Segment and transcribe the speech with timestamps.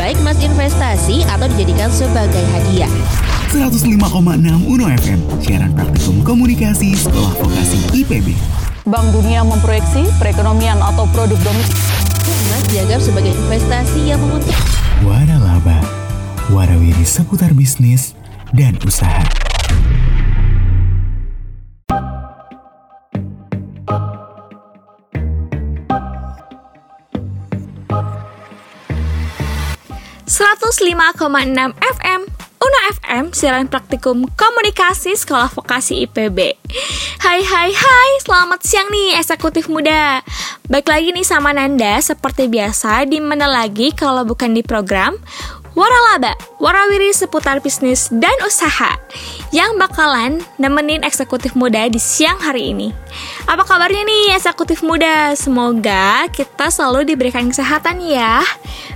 [0.00, 2.88] Baik mas investasi atau dijadikan sebagai hadiah.
[3.52, 4.00] 105,6
[4.64, 8.32] Uno FM, siaran praktikum komunikasi sekolah vokasi IPB.
[8.88, 11.84] Bank Dunia memproyeksi perekonomian atau produk domestik
[12.24, 14.64] Mas dianggap sebagai investasi yang menguntungkan.
[15.04, 15.78] Waralaba,
[16.56, 18.16] warawiri seputar bisnis
[18.56, 19.53] dan usaha.
[30.54, 32.30] Enam FM
[32.64, 36.54] Uno FM, siaran praktikum komunikasi sekolah vokasi IPB
[37.20, 40.22] Hai hai hai, selamat siang nih eksekutif muda.
[40.70, 45.18] Baik lagi nih sama Nanda, seperti biasa di mana lagi kalau bukan di program
[45.74, 48.94] Waralaba, warawiri seputar bisnis dan usaha
[49.50, 52.94] yang bakalan nemenin eksekutif muda di siang hari ini.
[53.50, 55.34] Apa kabarnya nih eksekutif muda?
[55.34, 58.46] Semoga kita selalu diberikan kesehatan ya.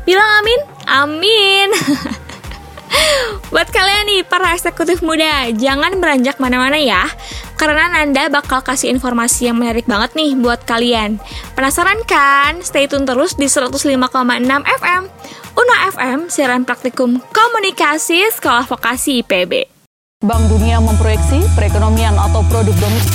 [0.06, 1.68] Bilang amin, amin.
[3.52, 7.10] Buat kalian nih para eksekutif muda, jangan beranjak mana-mana ya.
[7.58, 11.18] Karena Nanda bakal kasih informasi yang menarik banget nih buat kalian.
[11.58, 12.62] Penasaran kan?
[12.62, 13.98] Stay tune terus di 105,6
[14.62, 15.02] FM.
[15.58, 19.66] Uno FM, siaran praktikum komunikasi sekolah vokasi IPB.
[20.22, 23.10] Bank Dunia memproyeksi perekonomian atau produk domestik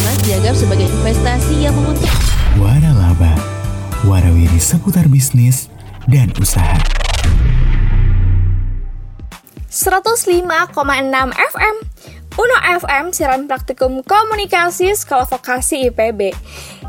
[0.00, 2.16] Mas dianggap sebagai investasi yang menguntungkan.
[2.56, 3.36] Waralaba,
[4.08, 5.68] warawiri seputar bisnis
[6.08, 6.80] dan usaha.
[9.68, 10.72] 105,6
[11.36, 11.76] FM
[12.40, 16.32] Uno FM, siaran praktikum komunikasi sekolah vokasi IPB.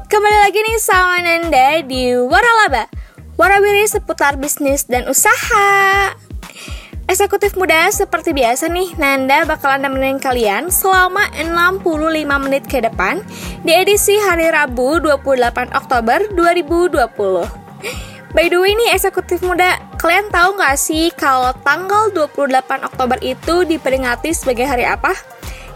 [0.08, 2.88] Kembali lagi nih sama Nanda di Waralaba,
[3.38, 6.12] warawiri seputar bisnis dan usaha.
[7.08, 13.24] Eksekutif muda seperti biasa nih, Nanda bakalan nemenin kalian selama 65 menit ke depan
[13.64, 17.48] di edisi hari Rabu 28 Oktober 2020.
[18.36, 23.64] By the way nih eksekutif muda, kalian tahu nggak sih kalau tanggal 28 Oktober itu
[23.64, 25.16] diperingati sebagai hari apa?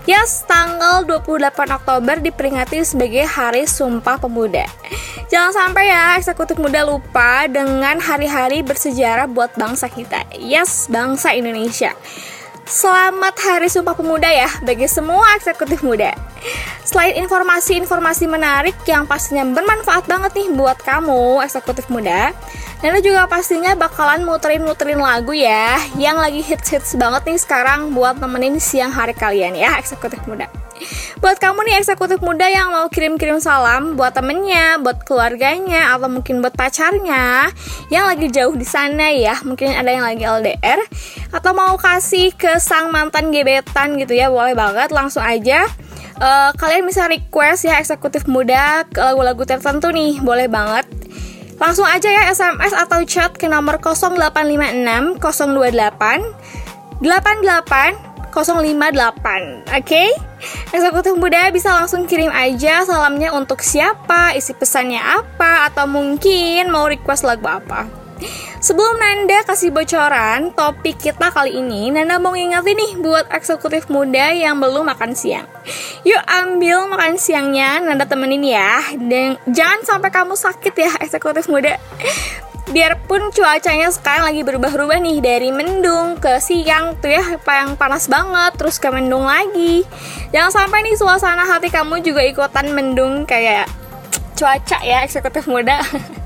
[0.09, 4.65] Yes, tanggal 28 Oktober diperingati sebagai Hari Sumpah Pemuda.
[5.29, 10.25] Jangan sampai ya eksekutif muda lupa dengan hari-hari bersejarah buat bangsa kita.
[10.41, 11.93] Yes, bangsa Indonesia.
[12.71, 16.15] Selamat Hari Sumpah Pemuda ya bagi semua eksekutif muda.
[16.87, 22.31] Selain informasi-informasi menarik yang pastinya bermanfaat banget nih buat kamu eksekutif muda,
[22.79, 28.55] Nana juga pastinya bakalan muterin-muterin lagu ya yang lagi hits-hits banget nih sekarang buat nemenin
[28.55, 30.47] siang hari kalian ya eksekutif muda.
[31.21, 36.41] Buat kamu nih eksekutif muda yang mau kirim-kirim salam buat temennya, buat keluarganya, atau mungkin
[36.41, 37.49] buat pacarnya
[37.93, 40.79] yang lagi jauh di sana ya, mungkin ada yang lagi LDR,
[41.29, 45.69] atau mau kasih ke sang mantan gebetan gitu ya, boleh banget langsung aja
[46.21, 50.85] uh, kalian bisa request ya eksekutif muda ke lagu-lagu tertentu nih, boleh banget.
[51.61, 55.21] Langsung aja ya SMS atau chat ke nomor 0856 028
[57.01, 60.09] 88 058 Oke okay?
[60.73, 66.89] Eksekutif muda bisa langsung kirim aja salamnya untuk siapa Isi pesannya apa Atau mungkin mau
[66.89, 68.01] request lagu apa
[68.61, 74.29] Sebelum Nanda kasih bocoran topik kita kali ini, Nanda mau ngingetin nih buat eksekutif muda
[74.29, 75.49] yang belum makan siang.
[76.05, 78.77] Yuk ambil makan siangnya, Nanda temenin ya.
[79.01, 81.81] Dan jangan sampai kamu sakit ya eksekutif muda.
[82.69, 88.53] Biarpun cuacanya sekarang lagi berubah-ubah nih dari mendung ke siang tuh ya yang panas banget
[88.53, 89.81] terus ke mendung lagi.
[90.29, 93.65] Jangan sampai nih suasana hati kamu juga ikutan mendung kayak
[94.37, 95.81] cuaca ya eksekutif muda.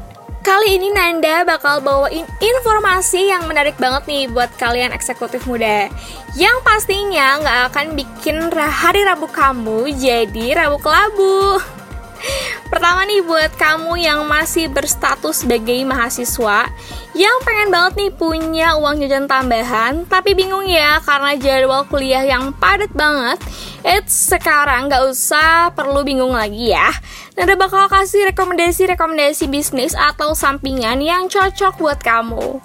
[0.46, 5.90] Kali ini Nanda bakal bawain informasi yang menarik banget nih buat kalian eksekutif muda
[6.38, 11.58] Yang pastinya nggak akan bikin hari Rabu kamu jadi Rabu kelabu
[12.66, 16.66] Pertama nih buat kamu yang masih berstatus sebagai mahasiswa
[17.14, 22.52] yang pengen banget nih punya uang jajan tambahan tapi bingung ya karena jadwal kuliah yang
[22.58, 23.38] padat banget.
[23.86, 26.90] It's sekarang nggak usah perlu bingung lagi ya.
[27.38, 32.60] Nada bakal kasih rekomendasi-rekomendasi bisnis atau sampingan yang cocok buat kamu.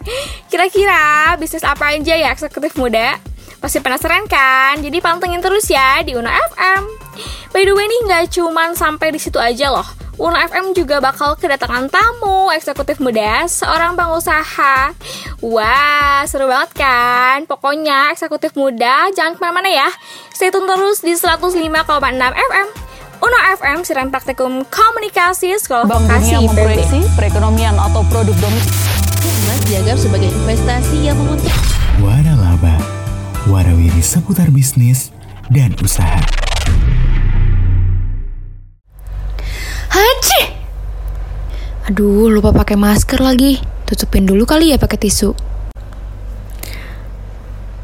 [0.48, 3.20] Kira-kira bisnis apa aja ya eksekutif muda?
[3.60, 4.80] Pasti penasaran kan?
[4.80, 6.82] Jadi pantengin terus ya di Uno FM.
[7.52, 9.84] By the way nih nggak cuman sampai di situ aja loh.
[10.16, 14.92] Uno FM juga bakal kedatangan tamu eksekutif muda, seorang pengusaha.
[15.44, 17.44] Wah, seru banget kan?
[17.48, 19.88] Pokoknya eksekutif muda jangan ke mana-mana ya.
[20.32, 21.56] Stay tune terus di 105,6
[22.32, 22.66] FM.
[23.20, 28.72] Uno FM, siaran praktikum komunikasi sekolah Bank vokasi Dunia memproyeksi perekonomian atau produk domestik
[29.20, 31.59] Mas dianggap sebagai investasi yang menguntungkan.
[34.00, 35.14] Seputar bisnis
[35.54, 36.18] dan usaha.
[39.86, 40.42] Haji.
[41.86, 43.62] Aduh, lupa pakai masker lagi.
[43.86, 45.30] Tutupin dulu kali ya pakai tisu.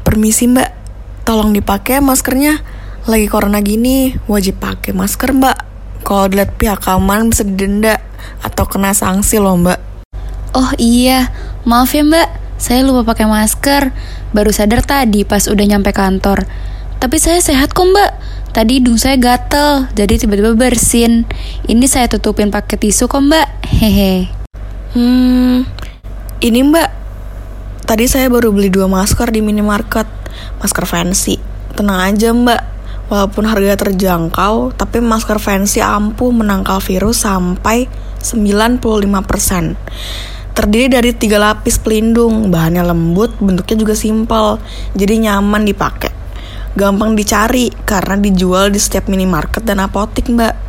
[0.03, 0.67] Permisi mbak,
[1.23, 2.59] tolong dipakai maskernya.
[3.07, 5.57] Lagi corona gini, wajib pakai masker mbak.
[6.03, 8.03] Kalau dilihat pihak keamanan bisa didenda
[8.43, 9.79] atau kena sanksi loh mbak.
[10.51, 11.31] Oh iya,
[11.63, 12.46] maaf ya mbak.
[12.57, 13.93] Saya lupa pakai masker.
[14.33, 16.49] Baru sadar tadi pas udah nyampe kantor.
[16.97, 18.11] Tapi saya sehat kok mbak.
[18.57, 21.29] Tadi hidung saya gatel, jadi tiba-tiba bersin.
[21.69, 23.45] Ini saya tutupin pakai tisu kok mbak.
[23.69, 24.33] Hehe.
[24.97, 25.69] Hmm,
[26.41, 26.89] ini mbak.
[27.85, 30.09] Tadi saya baru beli dua masker di minimarket.
[30.57, 31.37] Masker fancy.
[31.77, 32.61] Tenang aja mbak.
[33.07, 37.87] Walaupun harga terjangkau, tapi masker fancy ampuh menangkal virus sampai
[38.19, 39.79] 95%.
[40.57, 44.57] Terdiri dari tiga lapis pelindung, bahannya lembut, bentuknya juga simpel,
[44.97, 46.09] jadi nyaman dipakai.
[46.73, 50.67] Gampang dicari karena dijual di setiap minimarket dan apotik, Mbak.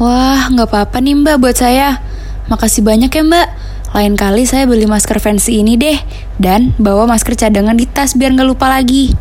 [0.00, 2.02] Wah, nggak apa-apa nih mbak buat saya.
[2.50, 3.46] Makasih banyak ya mbak.
[3.94, 6.00] Lain kali saya beli masker fancy ini deh.
[6.34, 9.14] Dan bawa masker cadangan di tas biar nggak lupa lagi.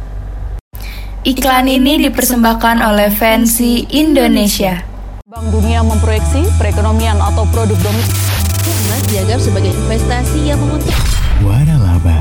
[1.28, 4.82] Iklan ini dipersembahkan oleh Fancy Indonesia.
[5.30, 8.43] Bank Dunia memproyeksi perekonomian atau produk domestik
[8.94, 11.02] Emas dianggap sebagai investasi yang menguntungkan.
[11.42, 12.14] Waralaba,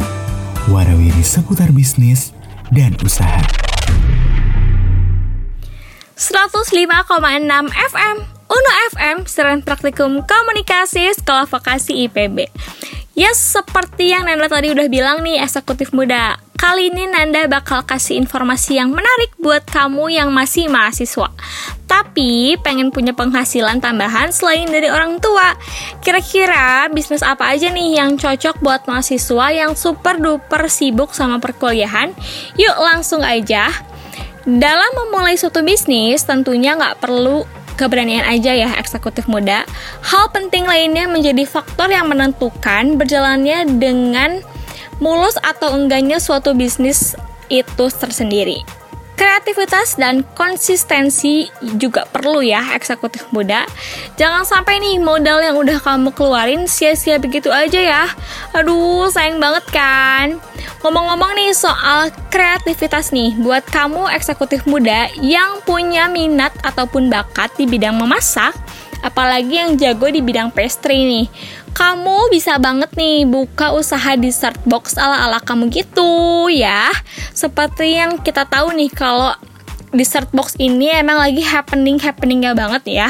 [0.73, 2.33] warawiri seputar bisnis
[2.73, 3.45] dan usaha.
[6.17, 6.65] 105,6
[7.77, 8.17] FM
[8.49, 12.49] Uno FM Siaran Praktikum Komunikasi Sekolah Vokasi IPB
[13.13, 16.41] Yes, seperti yang Nanda tadi udah bilang nih eksekutif muda.
[16.57, 21.29] Kali ini Nanda bakal kasih informasi yang menarik buat kamu yang masih mahasiswa.
[21.85, 25.53] Tapi pengen punya penghasilan tambahan selain dari orang tua.
[26.01, 32.17] Kira-kira bisnis apa aja nih yang cocok buat mahasiswa yang super duper sibuk sama perkuliahan?
[32.57, 33.69] Yuk langsung aja.
[34.49, 39.65] Dalam memulai suatu bisnis, tentunya nggak perlu keberanian aja ya eksekutif muda.
[40.05, 44.41] Hal penting lainnya menjadi faktor yang menentukan berjalannya dengan
[45.03, 47.19] mulus atau enggaknya suatu bisnis
[47.51, 48.82] itu tersendiri.
[49.13, 53.69] Kreativitas dan konsistensi juga perlu ya eksekutif muda.
[54.17, 58.05] Jangan sampai nih modal yang udah kamu keluarin sia-sia begitu aja ya.
[58.57, 60.27] Aduh, sayang banget kan.
[60.83, 67.71] Ngomong-ngomong nih soal kreativitas nih, buat kamu eksekutif muda yang punya minat ataupun bakat di
[67.71, 68.51] bidang memasak,
[69.03, 71.27] apalagi yang jago di bidang pastry nih.
[71.77, 76.89] Kamu bisa banget nih buka usaha dessert box ala-ala kamu gitu ya.
[77.37, 79.35] Seperti yang kita tahu nih kalau
[79.93, 83.09] dessert box ini emang lagi happening happeningnya banget ya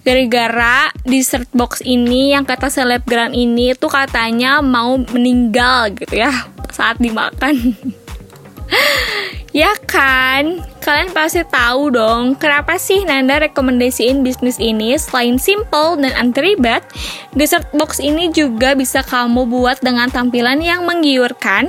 [0.00, 6.32] gara-gara dessert box ini yang kata selebgram ini tuh katanya mau meninggal gitu ya
[6.72, 7.76] saat dimakan
[9.62, 16.12] ya kan kalian pasti tahu dong kenapa sih Nanda rekomendasiin bisnis ini selain simple dan
[16.16, 16.82] anti ribet
[17.36, 21.68] dessert box ini juga bisa kamu buat dengan tampilan yang menggiurkan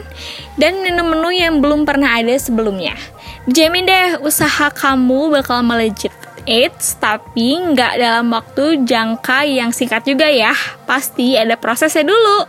[0.55, 2.95] dan menu-menu yang belum pernah ada sebelumnya
[3.43, 10.27] Jamin deh usaha kamu bakal melejit Eits, tapi nggak dalam waktu jangka yang singkat juga
[10.27, 10.51] ya.
[10.83, 12.43] Pasti ada prosesnya dulu.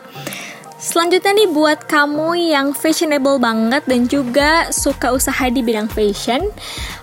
[0.84, 6.44] Selanjutnya nih buat kamu yang fashionable banget dan juga suka usaha di bidang fashion,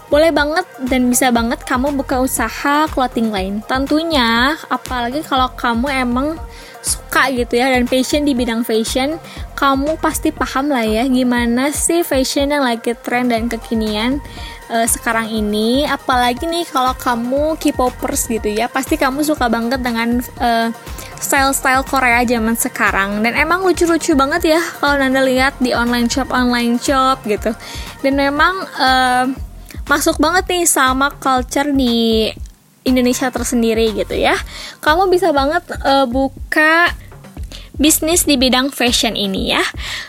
[0.06, 3.58] boleh banget dan bisa banget kamu buka usaha clothing line.
[3.66, 6.38] Tentunya, apalagi kalau kamu emang
[6.82, 9.22] suka gitu ya dan passion di bidang fashion,
[9.58, 14.22] kamu pasti paham lah ya gimana sih fashion yang lagi tren dan kekinian
[14.74, 15.86] uh, sekarang ini.
[15.86, 20.70] Apalagi nih kalau kamu K-popers gitu ya, pasti kamu suka banget dengan uh,
[21.22, 26.34] style-style Korea zaman sekarang dan emang lucu-lucu banget ya kalau Nanda lihat di online shop
[26.34, 27.54] online shop gitu
[28.02, 29.30] dan memang uh,
[29.86, 32.34] masuk banget nih sama culture di
[32.84, 34.34] Indonesia tersendiri gitu ya.
[34.82, 36.90] Kamu bisa banget uh, buka
[37.82, 39.64] bisnis di bidang fashion ini ya.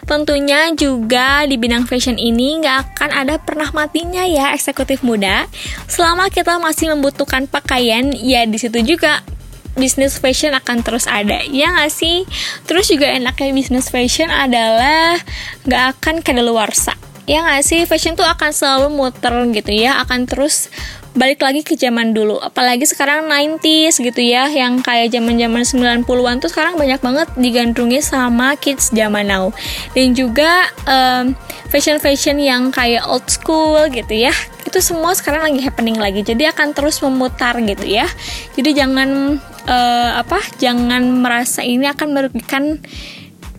[0.05, 5.49] Tentunya juga di bidang fashion ini nggak akan ada pernah matinya ya eksekutif muda.
[5.89, 9.25] Selama kita masih membutuhkan pakaian, ya di situ juga
[9.73, 11.41] bisnis fashion akan terus ada.
[11.49, 12.29] Ya nggak sih?
[12.69, 15.17] Terus juga enaknya bisnis fashion adalah
[15.65, 16.93] nggak akan kadaluarsa.
[17.25, 17.81] Ya nggak sih?
[17.89, 20.69] Fashion tuh akan selalu muter gitu ya akan terus
[21.13, 22.41] balik lagi ke zaman dulu.
[22.41, 25.63] Apalagi sekarang 90s gitu ya yang kayak zaman-zaman
[26.05, 29.53] 90-an tuh sekarang banyak banget digandrungi sama kids zaman now.
[29.93, 31.37] Dan juga um,
[31.69, 34.33] fashion-fashion yang kayak old school gitu ya
[34.73, 36.25] itu semua sekarang lagi happening lagi.
[36.25, 38.09] Jadi akan terus memutar gitu ya.
[38.57, 39.37] Jadi jangan
[39.69, 42.81] uh, apa jangan merasa ini akan merugikan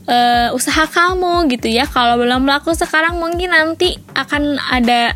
[0.09, 1.85] uh, usaha kamu gitu ya.
[1.85, 5.13] Kalau belum laku sekarang mungkin nanti akan ada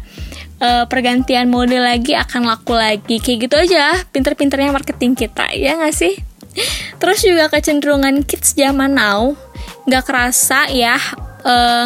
[0.62, 3.22] uh, pergantian mode lagi akan laku lagi.
[3.22, 6.14] Kayak gitu aja pinter-pinternya marketing kita ya nggak sih?
[6.98, 9.38] Terus juga kecenderungan kids zaman now
[9.88, 11.00] nggak kerasa ya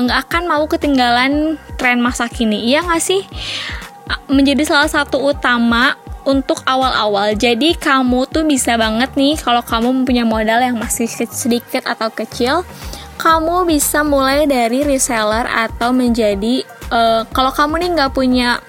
[0.01, 3.21] nggak uh, akan mau ketinggalan tren masa kini iya nggak sih?
[4.27, 7.33] Menjadi salah satu utama untuk awal-awal.
[7.33, 12.61] Jadi kamu tuh bisa banget nih kalau kamu punya modal yang masih sedikit atau kecil,
[13.17, 18.59] kamu bisa mulai dari reseller atau menjadi uh, kalau kamu nih nggak punya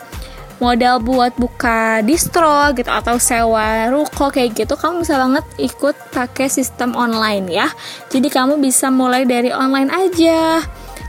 [0.63, 6.47] modal buat buka distro gitu atau sewa ruko kayak gitu kamu bisa banget ikut pakai
[6.47, 7.67] sistem online ya.
[8.15, 10.63] Jadi kamu bisa mulai dari online aja.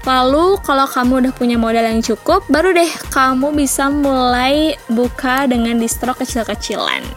[0.03, 5.79] Lalu kalau kamu udah punya modal yang cukup, baru deh kamu bisa mulai buka dengan
[5.79, 7.08] distro kecil-kecilan.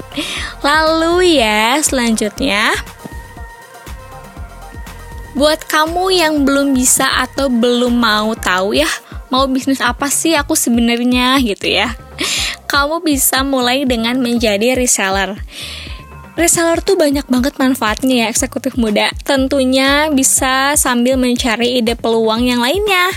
[0.62, 2.78] Lalu ya, selanjutnya.
[5.34, 8.88] Buat kamu yang belum bisa atau belum mau tahu ya,
[9.30, 11.94] mau bisnis apa sih aku sebenarnya gitu ya.
[12.66, 15.38] Kamu bisa mulai dengan menjadi reseller.
[16.36, 19.08] Reseller tuh banyak banget manfaatnya ya eksekutif muda.
[19.24, 23.08] Tentunya bisa sambil mencari ide peluang yang lainnya.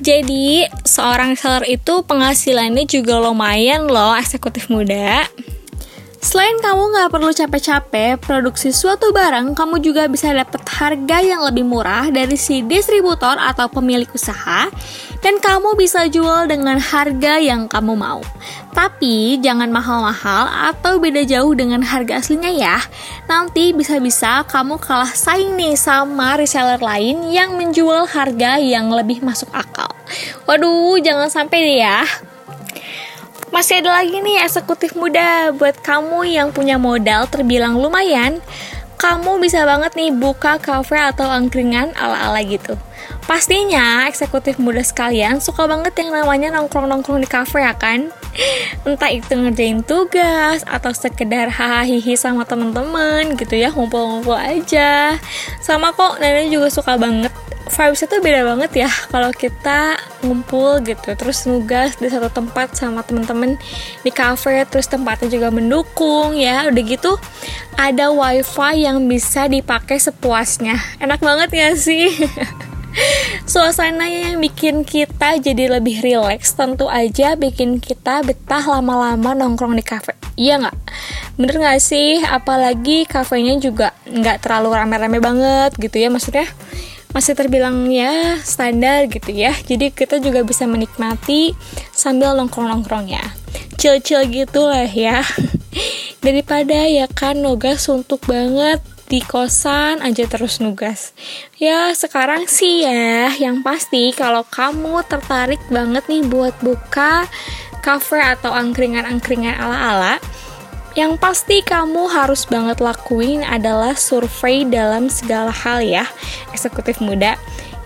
[0.00, 5.28] Jadi, seorang reseller itu penghasilannya juga lumayan loh eksekutif muda.
[6.22, 11.66] Selain kamu nggak perlu capek-capek produksi suatu barang, kamu juga bisa dapat harga yang lebih
[11.66, 14.70] murah dari si distributor atau pemilik usaha,
[15.18, 18.22] dan kamu bisa jual dengan harga yang kamu mau.
[18.70, 22.78] Tapi jangan mahal-mahal atau beda jauh dengan harga aslinya ya.
[23.26, 29.50] Nanti bisa-bisa kamu kalah saing nih sama reseller lain yang menjual harga yang lebih masuk
[29.50, 29.90] akal.
[30.46, 32.06] Waduh, jangan sampai deh ya.
[33.52, 38.40] Masih ada lagi nih eksekutif muda buat kamu yang punya modal terbilang lumayan.
[38.96, 42.80] Kamu bisa banget nih buka cafe atau angkringan ala-ala gitu.
[43.28, 48.08] Pastinya eksekutif muda sekalian suka banget yang namanya nongkrong-nongkrong di cafe ya kan?
[48.88, 55.20] Entah itu ngerjain tugas atau sekedar hahaha sama temen-temen gitu ya, ngumpul-ngumpul aja.
[55.60, 61.16] Sama kok, nenek juga suka banget vibesnya tuh beda banget ya kalau kita ngumpul gitu
[61.16, 63.56] terus nugas di satu tempat sama temen-temen
[64.04, 67.16] di cafe terus tempatnya juga mendukung ya udah gitu
[67.80, 72.12] ada wifi yang bisa dipakai sepuasnya enak banget ya sih
[73.48, 79.80] Suasananya yang bikin kita jadi lebih rileks tentu aja bikin kita betah lama-lama nongkrong di
[79.80, 80.12] cafe.
[80.36, 80.76] Iya nggak?
[81.40, 82.20] Bener nggak sih?
[82.20, 86.44] Apalagi kafenya juga nggak terlalu rame-rame banget gitu ya maksudnya
[87.12, 89.52] masih terbilang ya standar gitu ya.
[89.64, 91.52] Jadi kita juga bisa menikmati
[91.92, 93.24] sambil nongkrong-nongkrong ya.
[93.76, 95.20] Chill-chill gitu lah ya.
[96.24, 98.80] Daripada ya kan nugas suntuk banget
[99.12, 101.12] di kosan aja terus nugas.
[101.60, 107.28] Ya sekarang sih ya yang pasti kalau kamu tertarik banget nih buat buka
[107.84, 110.16] cafe atau angkringan-angkringan ala-ala
[110.92, 116.04] yang pasti kamu harus banget lakuin adalah survei dalam segala hal ya,
[116.52, 117.40] eksekutif muda.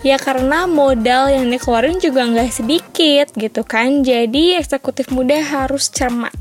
[0.05, 6.35] Ya karena modal yang dikeluarin juga nggak sedikit gitu kan, jadi eksekutif muda harus cermat.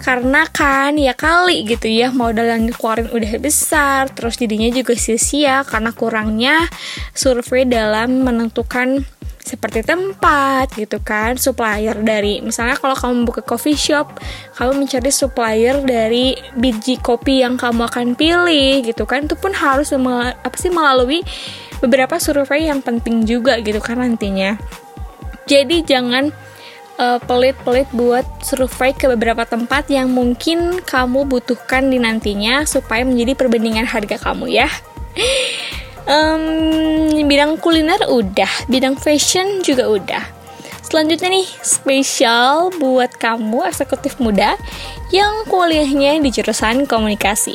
[0.00, 5.64] Karena kan ya kali gitu ya modal yang dikeluarin udah besar, terus jadinya juga sia-sia
[5.64, 6.68] karena kurangnya
[7.16, 9.04] survei dalam menentukan
[9.50, 14.22] seperti tempat gitu kan supplier dari misalnya kalau kamu buka coffee shop
[14.54, 19.90] kamu mencari supplier dari biji kopi yang kamu akan pilih gitu kan itu pun harus
[19.90, 21.26] apa sih melalui
[21.82, 24.60] beberapa survei yang penting juga gitu kan nantinya.
[25.48, 26.30] Jadi jangan
[27.00, 33.34] uh, pelit-pelit buat survei ke beberapa tempat yang mungkin kamu butuhkan di nantinya supaya menjadi
[33.34, 34.68] perbandingan harga kamu ya
[36.06, 40.24] um, bidang kuliner udah, bidang fashion juga udah.
[40.90, 44.58] Selanjutnya nih, spesial buat kamu eksekutif muda
[45.14, 47.54] yang kuliahnya di jurusan komunikasi.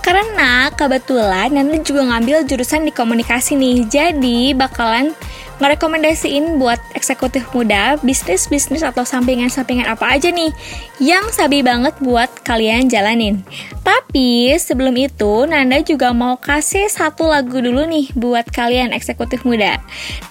[0.00, 5.12] Karena kebetulan Nanda juga ngambil jurusan di komunikasi nih, jadi bakalan
[5.60, 10.50] ngerekomendasiin buat eksekutif muda bisnis-bisnis atau sampingan-sampingan apa aja nih
[10.98, 13.44] yang sabi banget buat kalian jalanin.
[13.84, 19.76] Tapi sebelum itu Nanda juga mau kasih satu lagu dulu nih buat kalian eksekutif muda.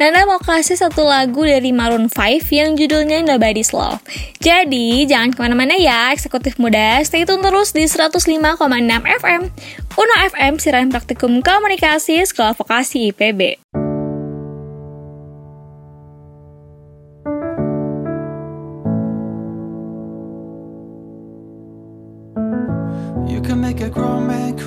[0.01, 4.01] Nanda mau kasih satu lagu dari Maroon 5 yang judulnya Nobody's Love.
[4.41, 8.57] Jadi jangan ke mana-mana ya eksekutif muda, stay tune terus di 105,6
[9.21, 9.41] FM.
[9.99, 13.78] Uno FM Siaran Praktikum Komunikasi Sekolah Vokasi IPB.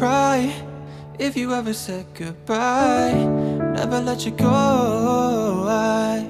[0.03, 0.53] Cry
[1.21, 3.15] If you ever said goodbye
[3.79, 6.27] Never let you go I,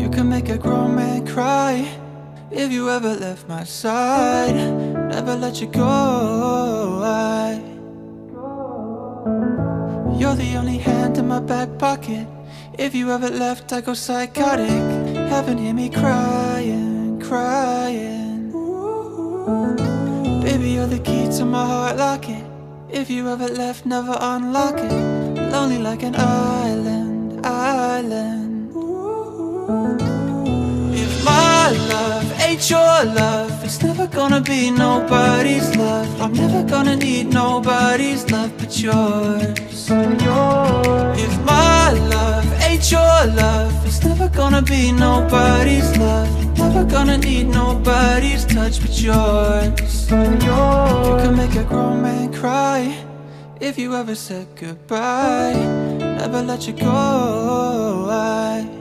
[0.00, 1.72] You can make a grown man cry
[2.50, 4.54] if you ever left my side.
[5.14, 7.02] Never let you go.
[7.02, 7.60] I,
[10.18, 12.26] you're the only hand in my back pocket.
[12.78, 14.86] If you ever left, I go psychotic.
[15.34, 18.15] Haven't hear me crying, crying.
[20.88, 22.44] The key to my heart locket.
[22.88, 24.92] If you ever left, never unlock it.
[25.50, 28.72] Lonely like an island, island.
[28.72, 30.15] My
[31.70, 36.20] love ain't your love, it's never gonna be nobody's love.
[36.20, 39.90] I'm never gonna need nobody's love but yours.
[39.90, 46.58] If my love ain't your love, it's never gonna be nobody's love.
[46.58, 50.10] Never gonna need nobody's touch but yours.
[50.10, 52.96] You can make a grown man cry
[53.60, 55.54] if you ever said goodbye.
[55.98, 58.08] Never let you go.
[58.10, 58.75] I,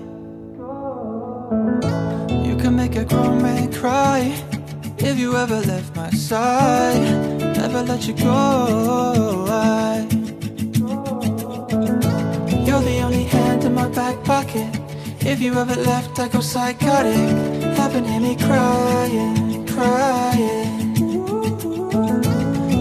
[2.65, 4.21] can make a grown man cry
[4.97, 6.99] if you ever left my side.
[7.61, 9.45] Never let you go.
[9.47, 10.07] I,
[12.65, 14.67] you're the only hand in my back pocket.
[15.19, 17.29] If you ever left, I go psychotic.
[17.77, 20.95] Haven't hear me crying, crying.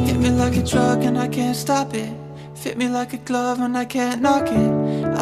[0.06, 2.10] Hit me like a drug and I can't stop it.
[2.54, 4.72] Fit me like a glove and I can't knock it.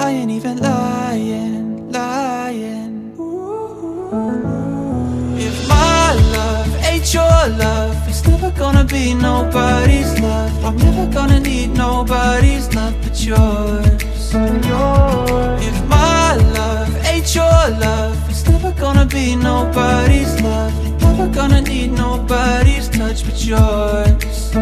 [0.04, 2.91] I ain't even lying, lying.
[6.02, 10.64] My love ain't your love, it's never gonna be nobody's love.
[10.64, 13.87] I'm never gonna need nobody's love but yours.
[15.68, 20.75] If my love ain't your love, it's never gonna be nobody's love.
[21.02, 24.54] Never gonna need nobody's touch but yours.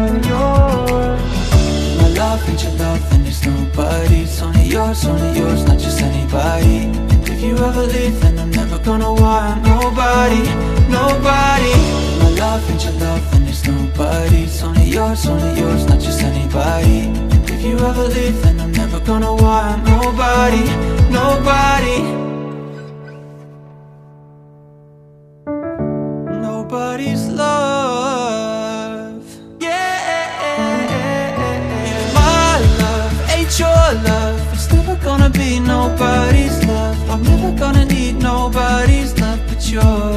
[1.99, 4.41] My love ain't your love, then it's nobody's.
[4.41, 6.77] Only yours, only yours, not just anybody.
[7.31, 10.43] If you ever leave, then I'm never gonna want nobody,
[10.91, 11.75] nobody.
[12.19, 14.61] My love ain't your love, then it's nobody's.
[14.63, 16.99] Only yours, only yours, not just anybody.
[17.53, 20.63] If you ever leave, then I'm never gonna want nobody,
[21.09, 21.97] nobody.
[26.47, 29.23] Nobody's love.
[29.59, 30.97] Yeah.
[32.15, 36.97] My love ain't your love, it's never gonna be nobody's love.
[37.09, 40.10] I'm never gonna need nobody's love but yours.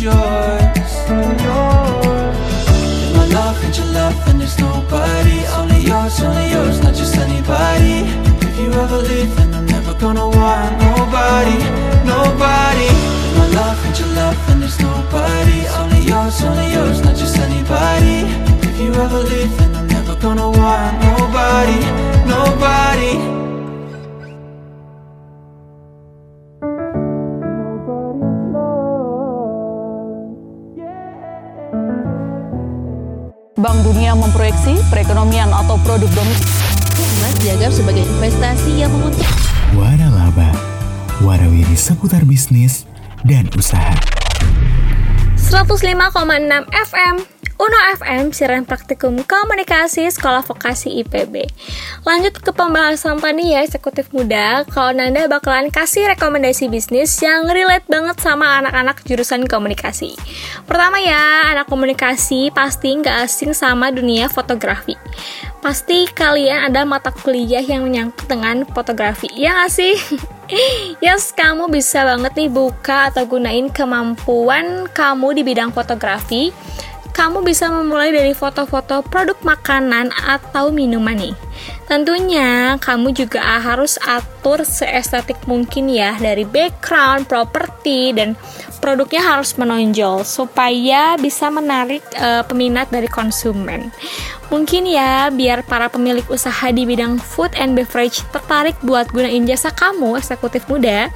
[0.00, 0.92] Yours.
[1.06, 1.10] If
[3.16, 5.44] my love ain't your love, then there's nobody.
[5.58, 8.08] Only yours, only yours, not just anybody.
[8.46, 11.58] If you ever leave, then I'm never gonna want nobody,
[12.04, 12.88] nobody.
[12.88, 15.66] If my love ain't your love, then there's nobody.
[15.78, 18.24] Only yours, only yours, not just anybody.
[18.68, 21.78] If you ever leave, then I'm never gonna want nobody,
[22.26, 23.39] nobody.
[33.60, 36.48] Bank Dunia memproyeksi perekonomian atau produk domestik
[36.96, 39.36] Emas dianggap sebagai investasi yang menguntungkan.
[39.76, 40.48] Waralaba,
[41.20, 42.88] warawiri seputar bisnis
[43.28, 43.92] dan usaha.
[45.36, 45.92] 105,6
[46.72, 47.14] FM
[47.60, 51.44] Uno FM, siaran praktikum komunikasi Sekolah Vokasi IPB
[52.08, 57.84] Lanjut ke pembahasan tadi ya, eksekutif muda Kalau Nanda bakalan kasih rekomendasi bisnis yang relate
[57.84, 60.16] banget sama anak-anak jurusan komunikasi
[60.64, 64.96] Pertama ya, anak komunikasi pasti nggak asing sama dunia fotografi
[65.60, 69.94] Pasti kalian ada mata kuliah yang menyangkut dengan fotografi, ya nggak sih?
[70.98, 76.50] Yes, kamu bisa banget nih buka atau gunain kemampuan kamu di bidang fotografi.
[77.10, 81.36] Kamu bisa memulai dari foto-foto produk makanan atau minuman nih.
[81.84, 88.38] Tentunya kamu juga harus atur seestetik mungkin ya dari background, properti dan
[88.80, 93.92] produknya harus menonjol supaya bisa menarik eh, peminat dari konsumen.
[94.50, 99.70] Mungkin ya biar para pemilik usaha di bidang food and beverage tertarik buat gunain jasa
[99.70, 101.06] kamu eksekutif muda.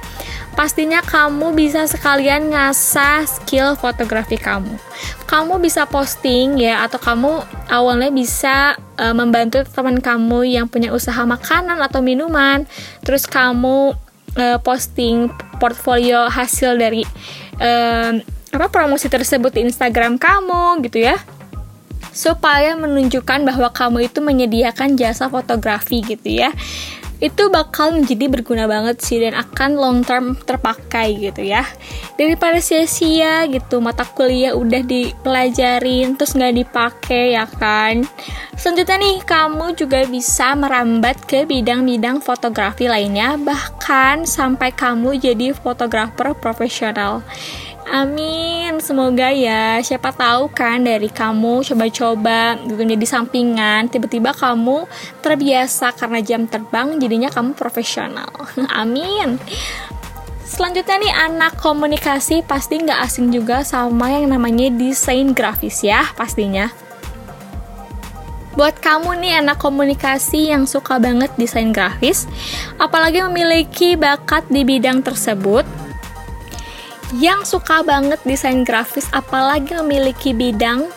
[0.55, 4.79] Pastinya kamu bisa sekalian ngasah skill fotografi kamu.
[5.27, 11.27] Kamu bisa posting ya atau kamu awalnya bisa eh, membantu teman kamu yang punya usaha
[11.27, 12.63] makanan atau minuman.
[13.03, 14.04] Terus kamu
[14.35, 17.03] eh, posting portfolio hasil dari
[17.59, 18.11] eh,
[18.55, 21.19] apa promosi tersebut di Instagram kamu gitu ya
[22.15, 26.55] supaya menunjukkan bahwa kamu itu menyediakan jasa fotografi gitu ya.
[27.23, 31.63] Itu bakal menjadi berguna banget sih dan akan long term terpakai gitu ya.
[32.19, 38.03] Daripada sia-sia gitu mata kuliah udah dipelajarin terus nggak dipakai ya kan?
[38.55, 46.31] Selanjutnya nih kamu juga bisa merambat ke bidang-bidang fotografi lainnya bahkan sampai kamu jadi fotografer
[46.39, 47.23] profesional
[47.85, 49.77] Amin, semoga ya.
[49.77, 54.89] Siapa tahu kan dari kamu coba-coba gitu jadi sampingan, tiba-tiba kamu
[55.21, 58.29] terbiasa karena jam terbang, jadinya kamu profesional.
[58.81, 59.37] Amin.
[60.45, 66.69] Selanjutnya nih anak komunikasi pasti nggak asing juga sama yang namanya desain grafis ya pastinya.
[68.55, 72.23] Buat kamu nih anak komunikasi yang suka banget desain grafis,
[72.79, 75.67] apalagi memiliki bakat di bidang tersebut,
[77.13, 80.89] yang suka banget desain grafis apalagi memiliki bidang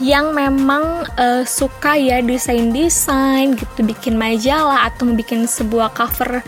[0.00, 6.40] yang memang uh, suka ya desain-desain gitu bikin majalah atau bikin sebuah cover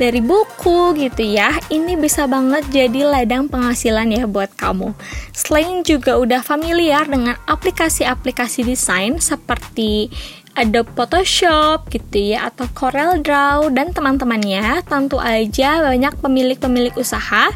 [0.00, 1.54] dari buku gitu ya.
[1.70, 4.96] Ini bisa banget jadi ladang penghasilan ya buat kamu.
[5.30, 10.10] Selain juga udah familiar dengan aplikasi-aplikasi desain seperti
[10.54, 17.50] Adobe Photoshop gitu ya atau Corel Draw dan teman-temannya tentu aja banyak pemilik-pemilik usaha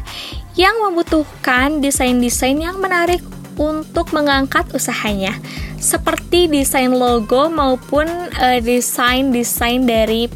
[0.59, 3.23] yang membutuhkan desain-desain yang menarik
[3.59, 5.35] untuk mengangkat usahanya
[5.79, 10.27] seperti desain logo maupun uh, desain-desain dari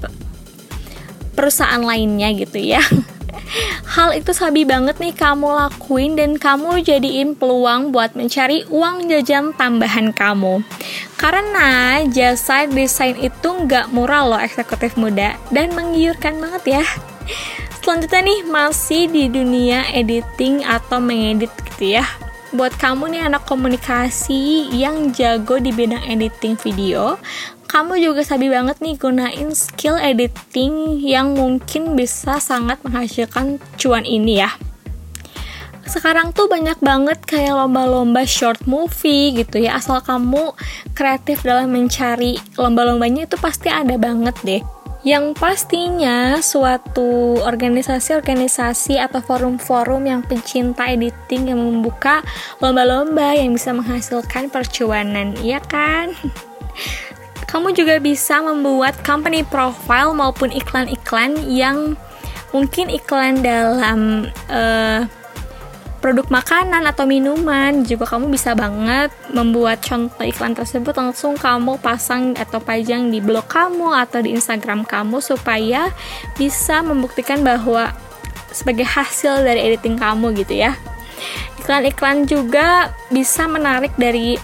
[1.35, 2.79] perusahaan lainnya gitu ya.
[3.83, 9.53] Hal itu sabi banget nih kamu lakuin dan kamu jadiin peluang buat mencari uang jajan
[9.53, 10.65] tambahan kamu.
[11.19, 16.85] Karena jasa desain itu nggak murah loh eksekutif muda dan menggiurkan banget ya.
[17.83, 22.07] Selanjutnya nih masih di dunia editing atau mengedit gitu ya.
[22.53, 27.17] Buat kamu nih anak komunikasi yang jago di bidang editing video,
[27.73, 34.45] kamu juga sabi banget nih gunain skill editing yang mungkin bisa sangat menghasilkan cuan ini
[34.45, 34.53] ya.
[35.81, 39.81] Sekarang tuh banyak banget kayak lomba-lomba short movie gitu ya.
[39.81, 40.53] Asal kamu
[40.93, 44.61] kreatif dalam mencari lomba-lombanya itu pasti ada banget deh.
[45.01, 52.21] Yang pastinya suatu organisasi-organisasi atau forum-forum yang pencinta editing yang membuka
[52.61, 56.13] lomba-lomba yang bisa menghasilkan percuanan, iya kan?
[57.53, 61.93] Kamu juga bisa membuat company profile maupun iklan-iklan yang
[62.49, 65.05] mungkin iklan dalam uh,
[66.03, 72.35] produk makanan atau minuman juga kamu bisa banget membuat contoh iklan tersebut langsung kamu pasang
[72.35, 75.93] atau pajang di blog kamu atau di Instagram kamu supaya
[76.35, 77.95] bisa membuktikan bahwa
[78.51, 80.75] sebagai hasil dari editing kamu gitu ya.
[81.63, 84.35] Iklan-iklan juga bisa menarik dari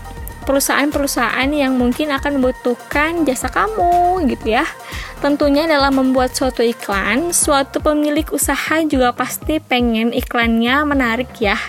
[0.50, 4.66] perusahaan-perusahaan yang mungkin akan membutuhkan jasa kamu gitu ya.
[5.22, 11.62] Tentunya dalam membuat suatu iklan, suatu pemilik usaha juga pasti pengen iklannya menarik ya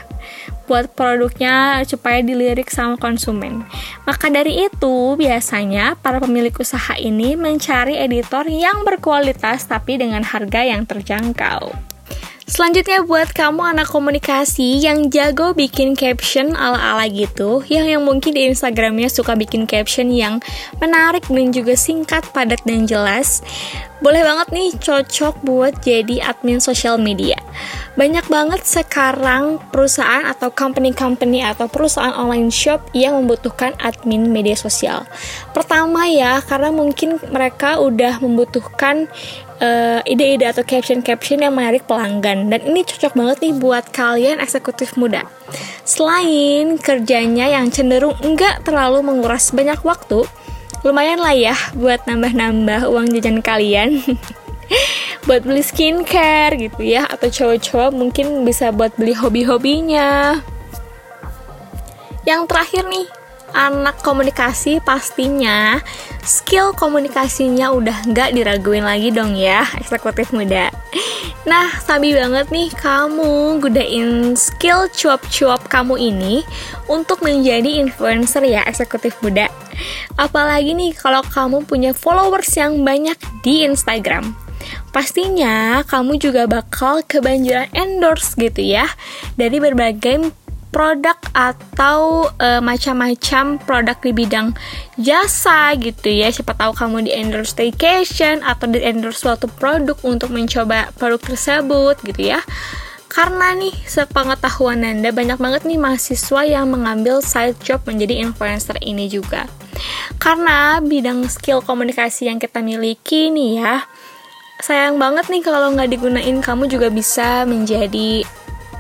[0.71, 3.67] buat produknya supaya dilirik sama konsumen.
[4.07, 10.63] Maka dari itu, biasanya para pemilik usaha ini mencari editor yang berkualitas tapi dengan harga
[10.63, 11.75] yang terjangkau.
[12.51, 18.51] Selanjutnya buat kamu anak komunikasi yang jago bikin caption ala-ala gitu Yang yang mungkin di
[18.51, 20.43] Instagramnya suka bikin caption yang
[20.83, 23.47] menarik dan juga singkat, padat, dan jelas
[24.03, 27.37] Boleh banget nih cocok buat jadi admin sosial media.
[28.01, 35.05] Banyak banget sekarang perusahaan atau company-company atau perusahaan online shop yang membutuhkan admin media sosial.
[35.53, 39.05] Pertama ya, karena mungkin mereka udah membutuhkan
[39.61, 44.97] uh, ide-ide atau caption-caption yang menarik pelanggan dan ini cocok banget nih buat kalian eksekutif
[44.97, 45.29] muda.
[45.85, 50.25] Selain kerjanya yang cenderung enggak terlalu menguras banyak waktu,
[50.81, 54.01] lumayan lah ya buat nambah-nambah uang jajan kalian.
[55.29, 60.41] buat beli skincare gitu ya atau cowok-cowok mungkin bisa buat beli hobi-hobinya.
[62.25, 63.07] Yang terakhir nih,
[63.53, 65.79] anak komunikasi pastinya
[66.23, 70.71] skill komunikasinya udah nggak diraguin lagi dong ya eksekutif muda.
[71.49, 76.45] Nah sabi banget nih kamu gudain skill cuap-cuap kamu ini
[76.87, 79.49] untuk menjadi influencer ya eksekutif muda.
[80.21, 84.37] Apalagi nih kalau kamu punya followers yang banyak di Instagram.
[84.93, 88.85] Pastinya kamu juga bakal kebanjiran endorse gitu ya
[89.39, 90.29] dari berbagai
[90.71, 94.55] produk atau uh, macam-macam produk di bidang
[94.97, 96.31] jasa gitu ya.
[96.31, 101.99] Siapa tahu kamu di endorse staycation atau di endorse suatu produk untuk mencoba produk tersebut
[102.07, 102.41] gitu ya.
[103.11, 109.11] Karena nih sepengetahuan anda banyak banget nih mahasiswa yang mengambil side job menjadi influencer ini
[109.11, 109.51] juga.
[110.23, 113.77] Karena bidang skill komunikasi yang kita miliki nih ya
[114.61, 118.23] sayang banget nih kalau nggak digunain kamu juga bisa menjadi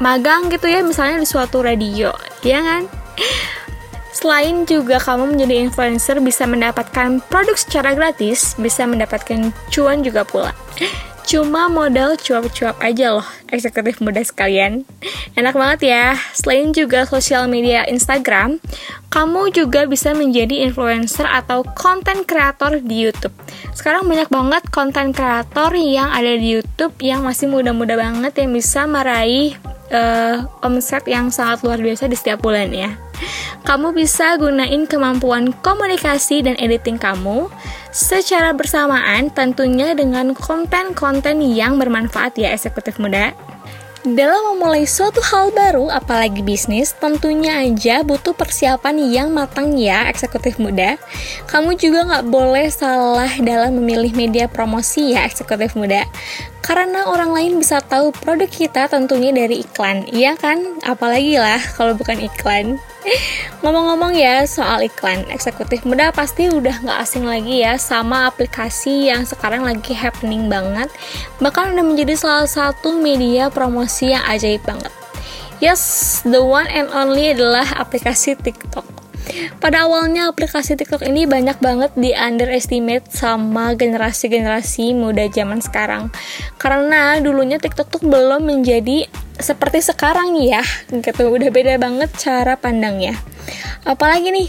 [0.00, 2.10] magang gitu ya misalnya di suatu radio
[2.42, 2.88] ya kan
[4.10, 10.52] Selain juga kamu menjadi influencer bisa mendapatkan produk secara gratis, bisa mendapatkan cuan juga pula.
[11.24, 14.82] Cuma modal cuap-cuap aja loh, eksekutif muda sekalian.
[15.38, 16.18] Enak banget ya.
[16.34, 18.58] Selain juga sosial media Instagram,
[19.14, 23.32] kamu juga bisa menjadi influencer atau konten kreator di YouTube.
[23.72, 28.84] Sekarang banyak banget konten kreator yang ada di YouTube yang masih muda-muda banget yang bisa
[28.90, 29.54] meraih
[29.90, 32.90] uh, omset yang sangat luar biasa di setiap bulan ya.
[33.60, 37.52] Kamu bisa gunain kemampuan komunikasi dan editing kamu
[37.92, 43.36] secara bersamaan tentunya dengan konten-konten yang bermanfaat ya eksekutif muda.
[44.00, 50.56] Dalam memulai suatu hal baru, apalagi bisnis, tentunya aja butuh persiapan yang matang ya eksekutif
[50.56, 50.96] muda.
[51.44, 56.08] Kamu juga nggak boleh salah dalam memilih media promosi ya eksekutif muda.
[56.60, 60.80] Karena orang lain bisa tahu produk kita tentunya dari iklan, iya kan?
[60.84, 62.76] Apalagi lah kalau bukan iklan.
[63.64, 69.24] Ngomong-ngomong ya soal iklan, eksekutif muda pasti udah nggak asing lagi ya sama aplikasi yang
[69.24, 70.92] sekarang lagi happening banget,
[71.40, 74.92] bahkan udah menjadi salah satu media promosi yang ajaib banget.
[75.64, 78.99] Yes, the one and only adalah aplikasi TikTok.
[79.60, 86.08] Pada awalnya aplikasi TikTok ini banyak banget di underestimate sama generasi-generasi muda zaman sekarang.
[86.56, 89.06] Karena dulunya TikTok tuh belum menjadi
[89.36, 91.28] seperti sekarang ya gitu.
[91.28, 93.16] Udah beda banget cara pandangnya.
[93.84, 94.48] Apalagi nih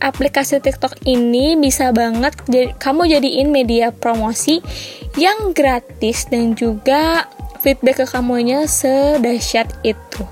[0.00, 4.64] aplikasi TikTok ini bisa banget jadi, kamu jadiin media promosi
[5.20, 7.28] yang gratis dan juga
[7.60, 10.24] feedback ke kamunya sedahsyat itu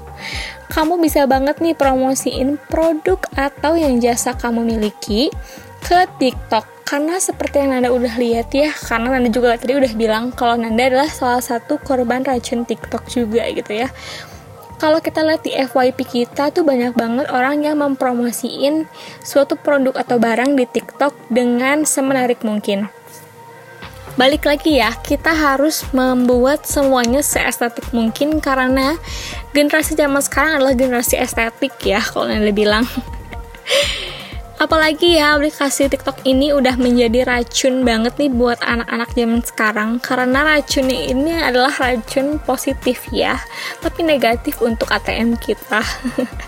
[0.69, 5.33] kamu bisa banget nih promosiin produk atau yang jasa kamu miliki
[5.81, 10.33] ke TikTok karena seperti yang Nanda udah lihat ya karena Nanda juga tadi udah bilang
[10.33, 13.89] kalau Nanda adalah salah satu korban racun TikTok juga gitu ya
[14.79, 18.87] kalau kita lihat di FYP kita tuh banyak banget orang yang mempromosiin
[19.27, 22.87] suatu produk atau barang di TikTok dengan semenarik mungkin.
[24.19, 28.99] Balik lagi ya, kita harus membuat semuanya seestetik mungkin karena
[29.55, 32.83] generasi zaman sekarang adalah generasi estetik ya, kalau Nanda bilang.
[34.59, 40.43] Apalagi ya aplikasi TikTok ini udah menjadi racun banget nih buat anak-anak zaman sekarang karena
[40.43, 43.39] racunnya ini adalah racun positif ya,
[43.79, 45.79] tapi negatif untuk ATM kita.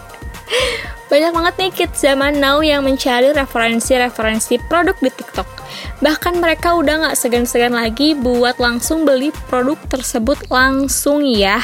[1.10, 5.48] Banyak banget nih kids zaman now yang mencari referensi-referensi produk di TikTok.
[5.98, 11.58] Bahkan mereka udah gak segan-segan lagi buat langsung beli produk tersebut langsung ya.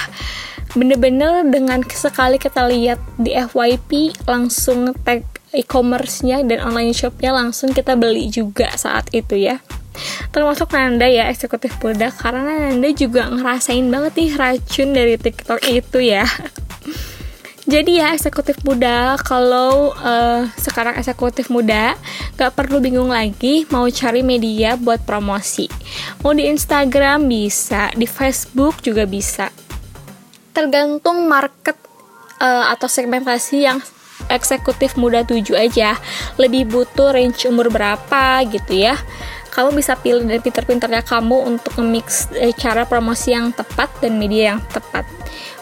[0.75, 5.23] Bener-bener dengan sekali kita lihat di FYP langsung tag
[5.55, 9.63] e-commerce-nya dan online shop-nya langsung kita beli juga saat itu ya.
[10.35, 15.99] Termasuk Nanda ya eksekutif muda karena Nanda juga ngerasain banget nih racun dari TikTok itu
[16.03, 16.27] ya
[17.67, 21.99] jadi ya eksekutif muda kalau uh, sekarang eksekutif muda
[22.39, 25.67] gak perlu bingung lagi mau cari media buat promosi.
[26.23, 29.51] Mau di Instagram bisa di Facebook juga bisa.
[30.55, 31.75] Tergantung market
[32.39, 33.83] uh, atau segmentasi yang
[34.31, 35.99] eksekutif muda 7 aja.
[36.39, 38.95] Lebih butuh range umur berapa gitu ya.
[39.51, 44.55] Kamu bisa pilih dari pinter-pinternya kamu untuk nge-mix eh, cara promosi yang tepat dan media
[44.55, 45.16] yang tepat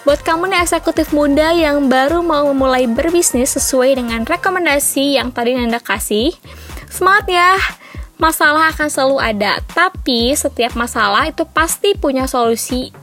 [0.04, 5.56] buat kamu nih eksekutif muda yang baru mau memulai berbisnis sesuai dengan rekomendasi yang tadi
[5.56, 6.36] Nanda kasih
[6.90, 7.52] semangat ya
[8.20, 12.94] masalah akan selalu ada tapi setiap masalah itu pasti punya solusi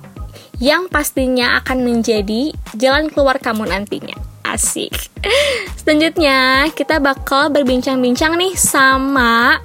[0.62, 4.92] yang pastinya akan menjadi jalan keluar kamu nantinya Asik.
[5.80, 9.64] Selanjutnya, kita bakal berbincang-bincang nih sama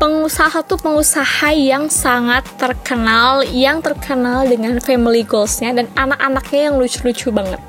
[0.00, 7.28] pengusaha tuh pengusaha yang sangat terkenal, yang terkenal dengan family goalsnya dan anak-anaknya yang lucu-lucu
[7.28, 7.60] banget.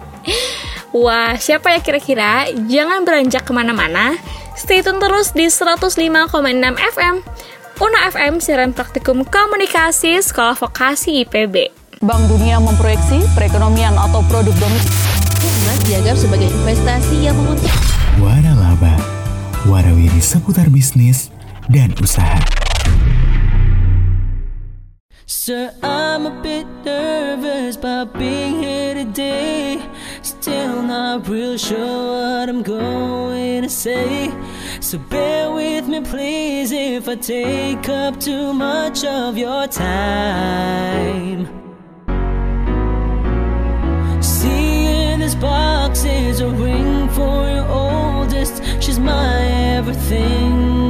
[0.95, 2.47] Wah, siapa ya kira-kira?
[2.71, 4.15] Jangan beranjak ke mana-mana.
[4.55, 6.31] Stay tune terus di 105,6
[6.95, 7.15] FM.
[7.81, 11.73] Una FM, siaran praktikum komunikasi Sekolah Vokasi IPB.
[11.99, 15.11] Bank Dunia memproyeksi perekonomian atau produk domestik
[15.89, 17.83] dianggap sebagai investasi yang menguntungkan.
[18.21, 18.95] Waralaba,
[19.65, 21.33] warawiri seputar bisnis
[21.69, 22.39] dan usaha.
[25.25, 29.81] Sir, I'm a bit nervous about being here today.
[30.21, 34.29] Still not real sure what I'm going to say.
[34.81, 41.47] So bear with me, please, if I take up too much of your time.
[44.21, 48.61] Seeing this box is a ring for your oldest.
[48.79, 49.41] She's my
[49.77, 50.80] everything,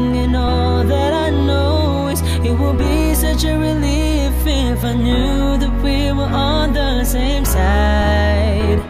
[0.94, 6.12] that I know is it would be such a relief if I knew that we
[6.18, 8.82] were on the same side.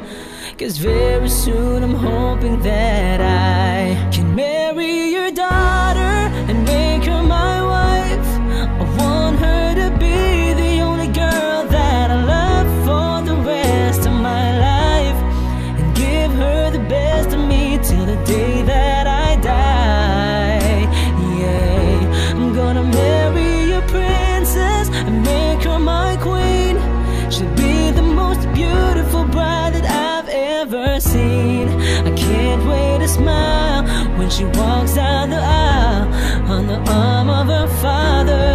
[0.58, 5.90] Cause very soon I'm hoping that I can marry your daughter
[33.12, 33.84] smile
[34.17, 36.08] when she walks down the aisle
[36.52, 38.51] on the arm of her father.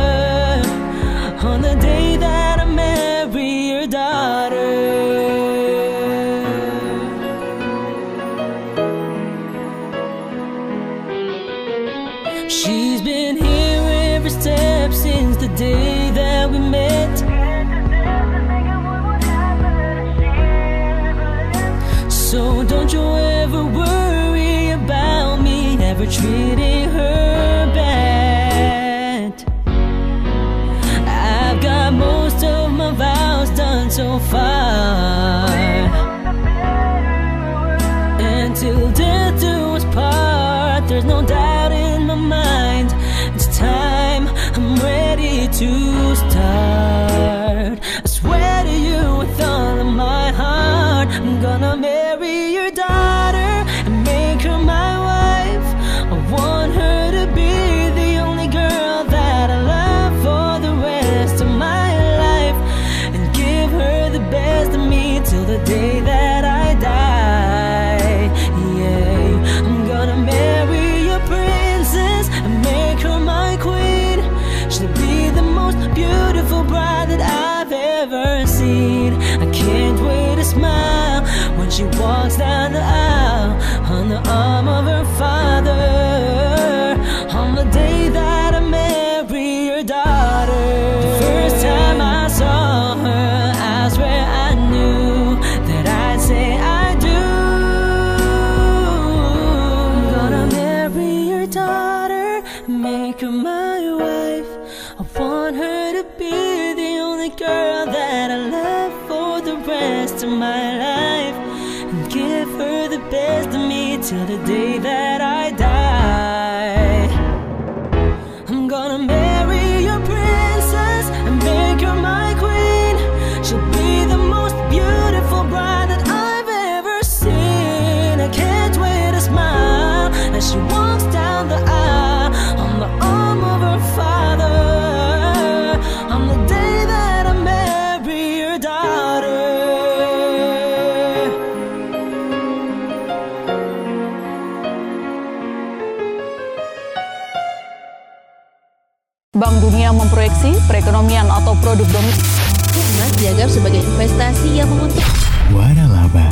[150.47, 152.31] Memproyeksi perekonomian atau produk domestik
[152.77, 155.17] Emas dianggap sebagai investasi yang menguntungkan.
[155.51, 156.29] Waralaba,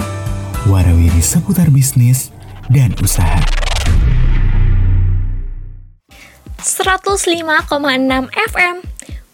[0.68, 2.28] warawiri seputar bisnis
[2.68, 3.40] dan usaha.
[6.60, 7.64] 105,6
[8.32, 8.76] FM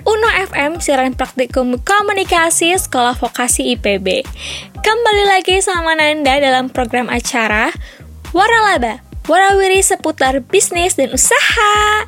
[0.01, 4.27] Uno FM siaran praktikum komunikasi Sekolah Vokasi IPB
[4.83, 7.71] Kembali lagi sama Nanda dalam program acara
[8.35, 12.03] Waralaba Warawiri seputar bisnis dan usaha.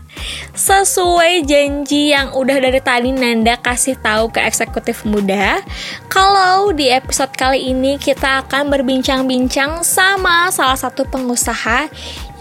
[0.58, 5.62] Sesuai janji yang udah dari tadi Nanda kasih tahu ke eksekutif muda
[6.10, 11.86] Kalau di episode kali ini kita akan berbincang-bincang sama salah satu pengusaha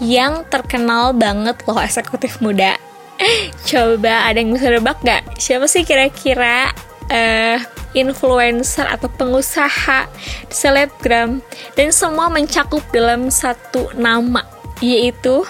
[0.02, 2.74] yang terkenal banget loh eksekutif muda.
[3.70, 5.22] Coba ada yang bisa nebak gak?
[5.38, 6.74] Siapa sih kira-kira
[7.06, 7.62] eh
[7.94, 10.10] influencer atau pengusaha
[10.50, 11.38] selebgram?
[11.78, 14.51] Dan semua mencakup dalam satu nama
[14.82, 15.46] yaitu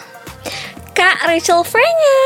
[0.93, 2.21] Kak Rachel Frenya.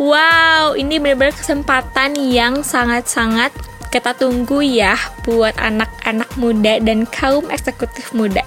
[0.00, 3.54] Wow, ini benar-benar kesempatan yang sangat-sangat
[3.94, 8.42] kita tunggu ya buat anak-anak muda dan kaum eksekutif muda.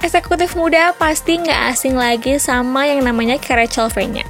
[0.00, 4.24] Eksekutif muda pasti nggak asing lagi sama yang namanya Kak Rachel Frenya.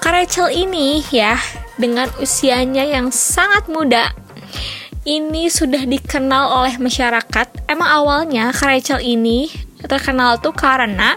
[0.00, 1.36] Kak Rachel ini ya
[1.76, 4.16] dengan usianya yang sangat muda
[5.04, 7.68] ini sudah dikenal oleh masyarakat.
[7.68, 11.16] Emang awalnya Kak Rachel ini terkenal tuh karena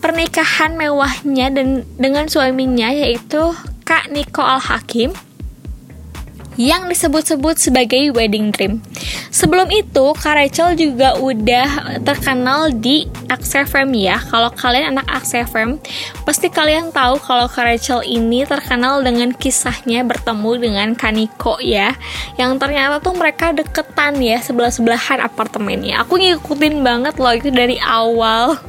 [0.00, 3.52] pernikahan mewahnya dan dengan suaminya yaitu
[3.84, 5.12] Kak Niko Al Hakim
[6.60, 8.84] yang disebut-sebut sebagai wedding dream.
[9.32, 14.20] Sebelum itu, Kak Rachel juga udah terkenal di AXFM ya.
[14.28, 15.80] Kalau kalian anak AXFM,
[16.28, 21.96] pasti kalian tahu kalau Kak Rachel ini terkenal dengan kisahnya bertemu dengan Kaniko ya.
[22.36, 26.04] Yang ternyata tuh mereka deketan ya, sebelah-sebelahan apartemennya.
[26.04, 28.60] Aku ngikutin banget loh itu dari awal.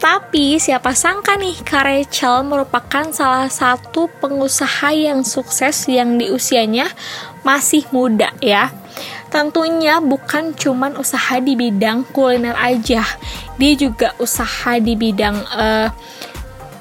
[0.00, 6.88] Tapi siapa sangka nih Kak Rachel merupakan salah satu pengusaha yang sukses yang di usianya
[7.44, 8.72] masih muda ya.
[9.30, 13.04] Tentunya bukan cuman usaha di bidang kuliner aja.
[13.60, 15.92] Dia juga usaha di bidang uh,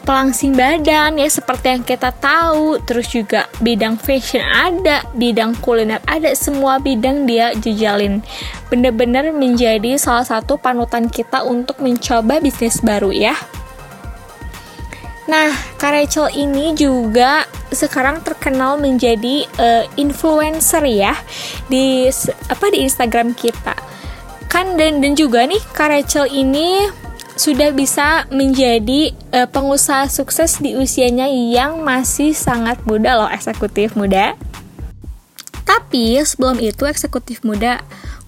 [0.04, 2.80] pelangsing badan ya seperti yang kita tahu.
[2.84, 6.32] Terus juga bidang fashion ada bidang kuliner ada.
[6.36, 8.24] Semua bidang dia jejalin.
[8.68, 13.36] Bener-bener menjadi salah satu panutan kita untuk mencoba bisnis baru ya.
[15.30, 21.14] Nah, Kak Rachel ini juga sekarang terkenal menjadi uh, influencer ya
[21.70, 22.10] di
[22.50, 23.78] apa di Instagram kita.
[24.50, 26.90] Kan dan dan juga nih Kak Rachel ini
[27.40, 34.36] sudah bisa menjadi uh, pengusaha sukses di usianya yang masih sangat muda loh eksekutif muda.
[35.64, 37.80] Tapi sebelum itu eksekutif muda,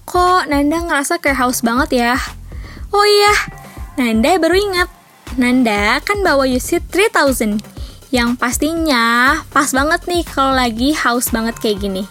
[0.08, 2.16] kok Nanda ngerasa kayak haus banget ya?
[2.88, 3.36] Oh iya,
[4.00, 4.88] Nanda baru ingat.
[5.36, 7.60] Nanda kan bawa UC 3000
[8.12, 12.08] yang pastinya pas banget nih kalau lagi haus banget kayak gini.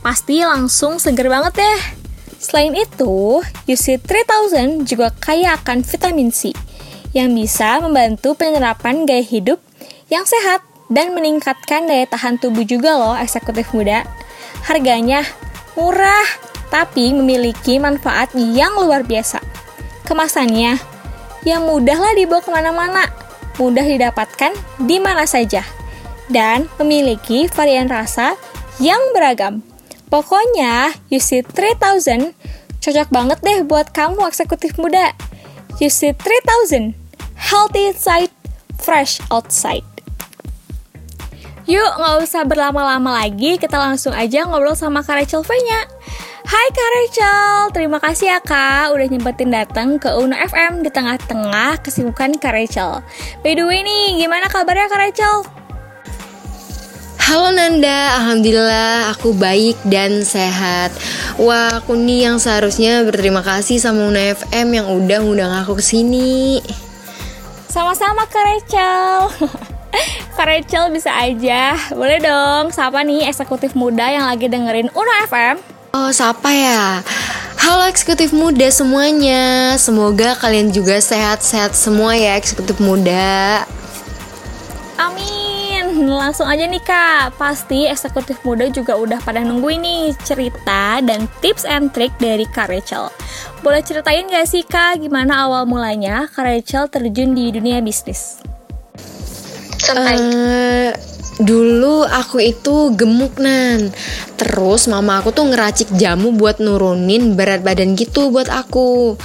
[0.00, 1.99] Pasti langsung seger banget deh.
[2.40, 6.56] Selain itu, UC 3000 juga kaya akan vitamin C
[7.12, 9.60] yang bisa membantu penerapan gaya hidup
[10.08, 14.08] yang sehat dan meningkatkan daya tahan tubuh juga loh eksekutif muda.
[14.64, 15.20] Harganya
[15.76, 16.24] murah,
[16.72, 19.44] tapi memiliki manfaat yang luar biasa.
[20.08, 20.80] Kemasannya,
[21.44, 23.04] yang mudahlah dibawa ke mana-mana,
[23.60, 25.60] mudah didapatkan di mana saja,
[26.32, 28.32] dan memiliki varian rasa
[28.80, 29.69] yang beragam.
[30.10, 32.34] Pokoknya, UC 3000
[32.82, 35.14] cocok banget deh buat kamu eksekutif muda.
[35.78, 36.98] UC 3000,
[37.38, 38.34] healthy inside,
[38.82, 39.86] fresh outside.
[41.70, 45.86] Yuk, nggak usah berlama-lama lagi, kita langsung aja ngobrol sama Kak Rachel V-nya.
[46.42, 51.78] Hai Kak Rachel, terima kasih ya Kak udah nyempetin datang ke Uno FM di tengah-tengah
[51.78, 53.06] kesibukan Kak Rachel.
[53.46, 55.59] By the way nih, gimana kabarnya Kak Rachel?
[57.30, 60.90] Halo Nanda, Alhamdulillah aku baik dan sehat.
[61.38, 65.84] Wah aku nih yang seharusnya berterima kasih sama Una FM yang udah ngundang aku ke
[65.94, 66.58] sini
[67.70, 69.30] Sama-sama Kak Rachel.
[70.34, 71.78] Kak Rachel bisa aja.
[71.94, 75.62] Boleh dong, siapa nih eksekutif muda yang lagi dengerin Uno FM?
[75.94, 76.98] Oh siapa ya?
[77.62, 79.78] Halo eksekutif muda semuanya.
[79.78, 83.62] Semoga kalian juga sehat-sehat semua ya eksekutif muda.
[84.98, 85.49] Amin
[86.20, 87.36] langsung aja nih kak.
[87.36, 92.72] Pasti eksekutif muda juga udah pada nungguin nih cerita dan tips and trick dari Kak
[92.72, 93.12] Rachel.
[93.60, 98.40] Boleh ceritain gak sih kak gimana awal mulanya Kak Rachel terjun di dunia bisnis?
[99.90, 100.92] Uh,
[101.42, 103.92] dulu aku itu gemuk nan.
[104.40, 109.20] Terus mama aku tuh ngeracik jamu buat nurunin berat badan gitu buat aku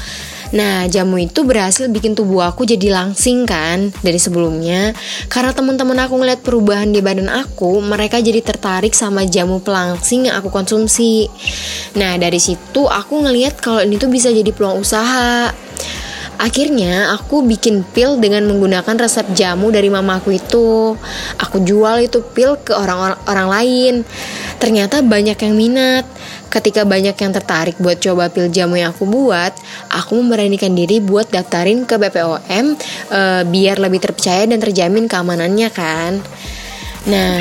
[0.54, 4.94] Nah, jamu itu berhasil bikin tubuh aku jadi langsing kan dari sebelumnya.
[5.32, 10.38] Karena teman-teman aku ngeliat perubahan di badan aku, mereka jadi tertarik sama jamu pelangsing yang
[10.38, 11.26] aku konsumsi.
[11.98, 15.50] Nah, dari situ aku ngeliat kalau ini tuh bisa jadi peluang usaha.
[16.36, 20.92] Akhirnya aku bikin pil dengan menggunakan resep jamu dari mamaku itu.
[21.40, 23.94] Aku jual itu pil ke orang-orang lain.
[24.60, 26.04] Ternyata banyak yang minat.
[26.56, 29.52] Ketika banyak yang tertarik buat coba pil jamu yang aku buat,
[29.92, 32.64] aku memberanikan diri buat daftarin ke BPOM e,
[33.12, 36.24] eh, biar lebih terpercaya dan terjamin keamanannya kan.
[37.12, 37.36] Nah,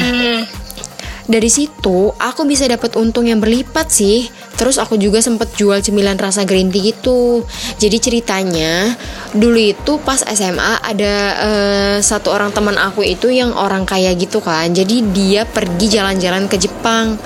[1.25, 6.14] dari situ aku bisa dapat untung yang berlipat sih Terus aku juga sempet jual cemilan
[6.14, 7.43] rasa green tea gitu.
[7.79, 8.95] Jadi ceritanya
[9.35, 14.39] dulu itu pas SMA ada uh, satu orang teman aku itu yang orang kaya gitu
[14.39, 14.70] kan.
[14.70, 17.18] Jadi dia pergi jalan-jalan ke Jepang.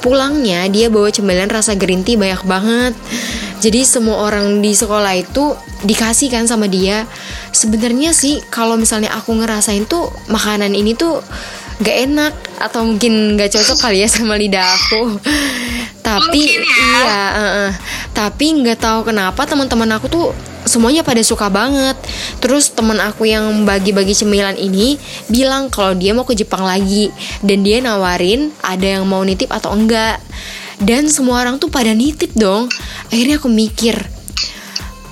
[0.00, 2.96] Pulangnya dia bawa cemilan rasa green tea banyak banget.
[3.60, 5.52] Jadi semua orang di sekolah itu
[5.84, 7.04] dikasih kan sama dia.
[7.52, 11.20] Sebenarnya sih kalau misalnya aku ngerasain tuh makanan ini tuh
[11.80, 15.16] gak enak atau mungkin gak cocok kali ya sama lidah aku.
[16.00, 16.64] Tapi ya.
[16.64, 17.70] iya uh, uh,
[18.16, 20.26] tapi nggak tahu kenapa teman-teman aku tuh
[20.68, 21.96] semuanya pada suka banget.
[22.40, 27.08] Terus teman aku yang bagi-bagi cemilan ini bilang kalau dia mau ke Jepang lagi.
[27.40, 30.20] Dan dia nawarin ada yang mau nitip atau enggak.
[30.80, 32.68] Dan semua orang tuh pada nitip dong.
[33.12, 33.96] Akhirnya aku mikir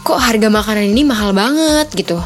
[0.09, 1.93] kok harga makanan ini mahal banget?
[1.93, 2.16] gitu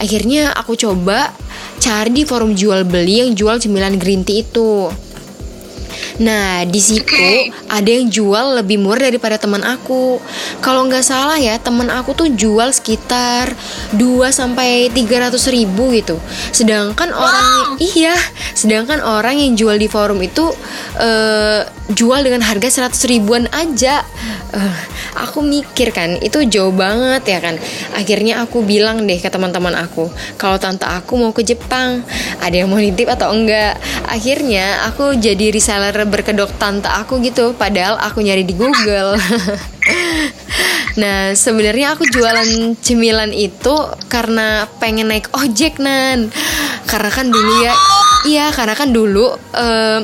[0.00, 1.30] akhirnya aku coba
[1.78, 4.88] cari di forum jual beli yang jual cemilan green tea itu
[6.20, 10.20] Nah, di situ ada yang jual lebih murah daripada teman aku.
[10.60, 13.48] Kalau nggak salah ya, teman aku tuh jual sekitar
[13.96, 16.20] 2 sampai 300 ribu gitu.
[16.52, 18.12] Sedangkan orang iya,
[18.52, 20.44] sedangkan orang yang jual di forum itu
[21.00, 24.04] eh, jual dengan harga 100 ribuan aja.
[24.50, 24.76] Eh,
[25.18, 27.56] aku mikir kan, itu jauh banget ya kan.
[27.94, 32.02] Akhirnya aku bilang deh ke teman-teman aku, kalau tante aku mau ke Jepang,
[32.42, 33.78] ada yang mau nitip atau enggak.
[34.06, 39.16] Akhirnya aku jadi reseller berkedok tante aku gitu, padahal aku nyari di Google.
[40.98, 43.74] Nah, sebenarnya aku jualan cemilan itu
[44.10, 46.34] karena pengen naik ojek nan.
[46.90, 47.74] Karena kan dulu ya,
[48.26, 50.00] iya karena kan dulu eh,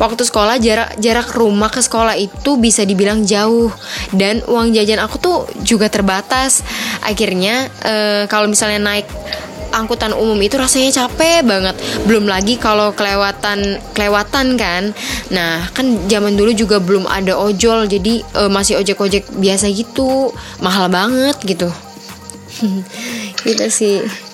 [0.00, 3.72] waktu sekolah jarak jarak rumah ke sekolah itu bisa dibilang jauh.
[4.14, 6.64] Dan uang jajan aku tuh juga terbatas.
[7.04, 9.08] Akhirnya eh, kalau misalnya naik
[9.68, 11.76] angkutan umum itu rasanya capek banget.
[12.08, 14.82] Belum lagi kalau kelewatan kelewatan kan.
[15.28, 20.32] Nah kan zaman dulu juga belum ada ojol jadi eh, masih ojek ojek biasa gitu.
[20.64, 21.68] Mahal banget gitu.
[23.46, 24.27] Gitu sih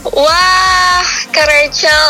[0.00, 2.08] Wah, Kak Rachel.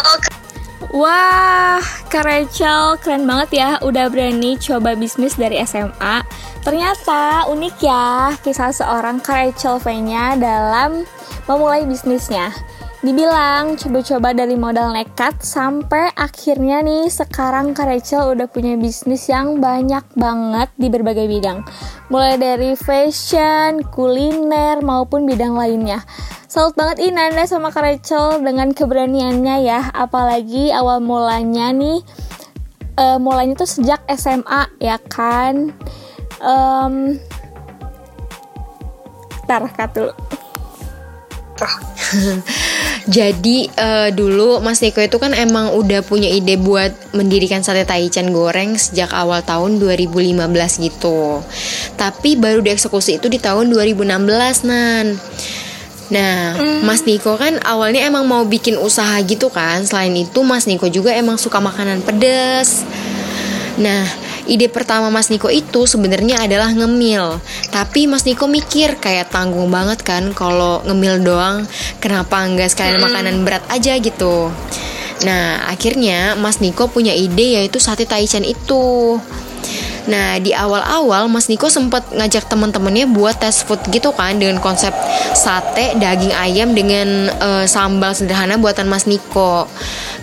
[0.94, 6.22] Wah, Kak Rachel keren banget ya udah berani coba bisnis dari SMA.
[6.62, 11.02] Ternyata unik ya kisah seorang Kak Rachel V-nya dalam
[11.50, 12.54] memulai bisnisnya.
[13.00, 19.56] Dibilang coba-coba dari modal nekat sampai akhirnya nih sekarang Kak Rachel udah punya bisnis yang
[19.56, 21.64] banyak banget di berbagai bidang.
[22.12, 26.04] Mulai dari fashion, kuliner maupun bidang lainnya.
[26.44, 32.02] Salut banget ini Nanda sama Kak Rachel dengan keberaniannya ya Apalagi awal mulanya nih
[32.98, 35.70] eh, Mulanya tuh sejak SMA ya kan
[39.46, 40.10] Bentar, cut dulu
[43.08, 48.34] Jadi eh, dulu Mas Niko itu kan emang udah punya ide buat mendirikan sate taichan
[48.34, 50.36] goreng sejak awal tahun 2015
[50.84, 51.40] gitu.
[51.96, 55.16] Tapi baru dieksekusi itu di tahun 2016 nan.
[56.10, 59.86] Nah, Mas Niko kan awalnya emang mau bikin usaha gitu kan.
[59.86, 62.82] Selain itu Mas Niko juga emang suka makanan pedas.
[63.78, 64.02] Nah,
[64.46, 67.40] ide pertama Mas Niko itu sebenarnya adalah ngemil.
[67.68, 71.64] Tapi Mas Niko mikir kayak tanggung banget kan kalau ngemil doang.
[71.98, 74.48] Kenapa nggak sekalian makanan berat aja gitu.
[75.20, 79.18] Nah, akhirnya Mas Niko punya ide yaitu sate taichan itu.
[80.10, 84.90] Nah, di awal-awal Mas Niko sempat ngajak teman-temannya buat tes food gitu kan dengan konsep
[85.38, 89.70] sate daging ayam dengan eh, sambal sederhana buatan Mas Niko.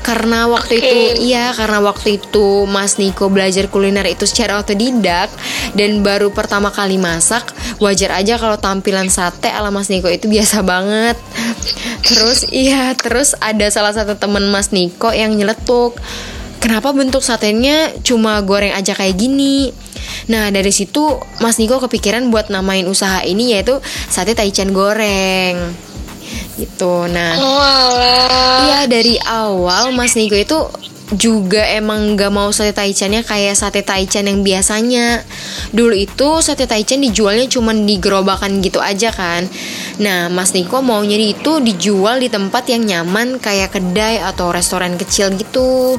[0.03, 0.95] Karena waktu itu
[1.31, 5.31] iya, karena waktu itu Mas Niko belajar kuliner itu secara otodidak
[5.73, 7.47] dan baru pertama kali masak,
[7.79, 11.15] wajar aja kalau tampilan sate ala Mas Niko itu biasa banget.
[12.03, 15.95] Terus iya, terus ada salah satu teman Mas Niko yang nyeletuk
[16.57, 19.71] kenapa bentuk satenya cuma goreng aja kayak gini?
[20.27, 23.79] Nah dari situ Mas Niko kepikiran buat namain usaha ini yaitu
[24.11, 25.73] sate taichan goreng.
[26.59, 26.93] Gitu.
[27.07, 27.37] Nah
[28.67, 30.59] iya dari awal Mas Niko itu
[31.15, 35.23] juga emang gak mau sate taichannya kayak sate taichan yang biasanya.
[35.71, 39.47] Dulu itu sate taichan dijualnya cuma di gerobakan gitu aja kan.
[40.03, 45.31] Nah Mas Niko maunya itu dijual di tempat yang nyaman kayak kedai atau restoran kecil
[45.39, 45.95] gitu.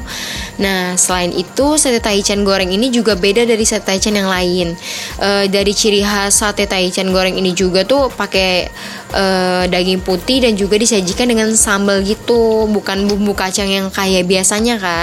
[0.61, 4.77] Nah selain itu sate taichan goreng ini juga beda dari sate taichan yang lain.
[5.17, 8.69] Eh, dari ciri khas sate taichan goreng ini juga tuh pakai
[9.17, 14.77] eh, daging putih dan juga disajikan dengan sambal gitu bukan bumbu kacang yang kayak biasanya
[14.77, 14.98] kan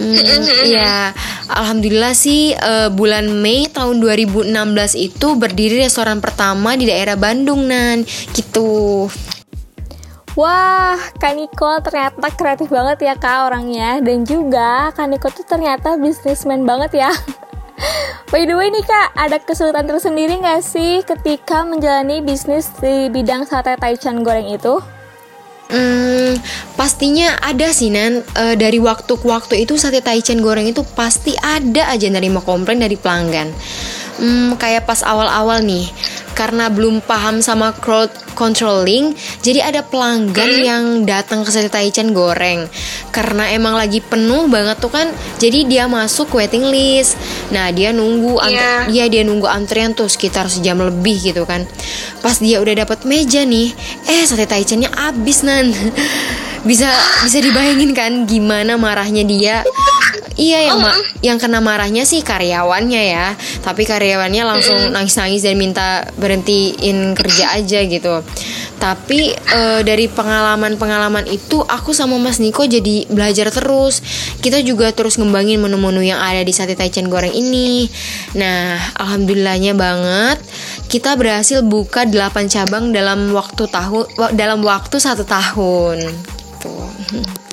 [0.00, 0.16] Hmm,
[0.64, 1.12] ya
[1.50, 4.54] alhamdulillah sih eh, bulan Mei tahun 2016
[4.96, 8.06] itu berdiri restoran pertama di daerah Bandung nan.
[8.32, 9.10] Gitu.
[10.38, 13.98] Wah, Kak Niko ternyata kreatif banget ya Kak orangnya.
[13.98, 17.10] Dan juga Kak Niko tuh ternyata bisnismen banget ya.
[18.30, 23.42] By the way nih Kak, ada kesulitan tersendiri nggak sih ketika menjalani bisnis di bidang
[23.42, 24.78] sate taichan goreng itu?
[25.70, 26.34] Hmm,
[26.74, 28.26] pastinya ada sih Nan.
[28.34, 32.82] Eh, Dari waktu ke waktu itu sate taichan goreng itu pasti ada aja nerima komplain
[32.82, 33.54] dari pelanggan
[34.16, 35.86] Hmm, Kayak pas awal-awal nih.
[36.30, 42.64] Karena belum paham sama crowd controlling Jadi ada pelanggan yang datang ke sate taichan goreng.
[43.10, 47.20] Karena emang lagi penuh banget tuh kan Jadi dia masuk waiting list.
[47.48, 48.56] Nah dia nunggu ant-
[48.88, 49.06] Iya.
[49.06, 51.68] dia nunggu antrian tuh sekitar sejam lebih gitu kan.
[52.18, 53.74] Pas dia udah dapat meja nih
[54.06, 55.68] Eh sate taichannya abis nan
[56.64, 56.88] bisa
[57.24, 59.64] bisa dibayangin kan gimana marahnya dia
[60.40, 66.08] Iya yang ma yang kena marahnya sih karyawannya ya, tapi karyawannya langsung nangis-nangis dan minta
[66.16, 68.24] berhentiin kerja aja gitu.
[68.80, 74.00] Tapi eh, dari pengalaman-pengalaman itu aku sama Mas Niko jadi belajar terus.
[74.40, 77.84] Kita juga terus ngembangin menu-menu yang ada di sate taichan goreng ini.
[78.40, 80.40] Nah, alhamdulillahnya banget
[80.88, 86.39] kita berhasil buka 8 cabang dalam waktu tahun dalam waktu satu tahun.
[86.60, 86.76] Gitu.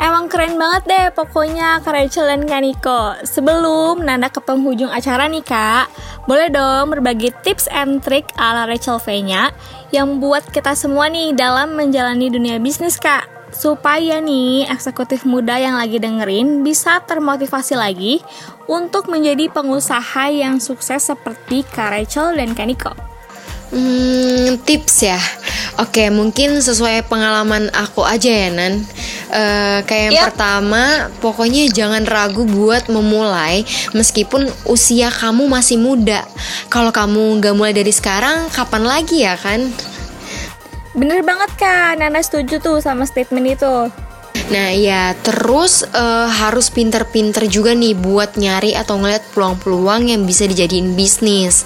[0.00, 5.44] Emang keren banget deh pokoknya Rachel dan Kak Niko Sebelum Nanda ke penghujung acara nih
[5.44, 5.92] Kak
[6.24, 9.52] Boleh dong berbagi tips and trick ala Rachel V-nya
[9.92, 15.76] Yang buat kita semua nih dalam menjalani dunia bisnis Kak Supaya nih eksekutif muda yang
[15.76, 18.24] lagi dengerin bisa termotivasi lagi
[18.72, 22.92] Untuk menjadi pengusaha yang sukses seperti Kak Rachel dan Kak Niko
[23.70, 25.20] Hmm, tips ya.
[25.80, 28.84] Oke, mungkin sesuai pengalaman aku aja ya Nan.
[29.32, 30.26] Eh, kayak yang Yap.
[30.28, 33.64] pertama, pokoknya jangan ragu buat memulai
[33.96, 36.28] meskipun usia kamu masih muda.
[36.68, 39.72] Kalau kamu nggak mulai dari sekarang, kapan lagi ya kan?
[40.92, 43.72] Bener banget Kak, Nanda setuju tuh sama statement itu
[44.50, 50.44] Nah ya terus eh, harus pinter-pinter juga nih buat nyari atau ngeliat peluang-peluang yang bisa
[50.50, 51.62] dijadiin bisnis.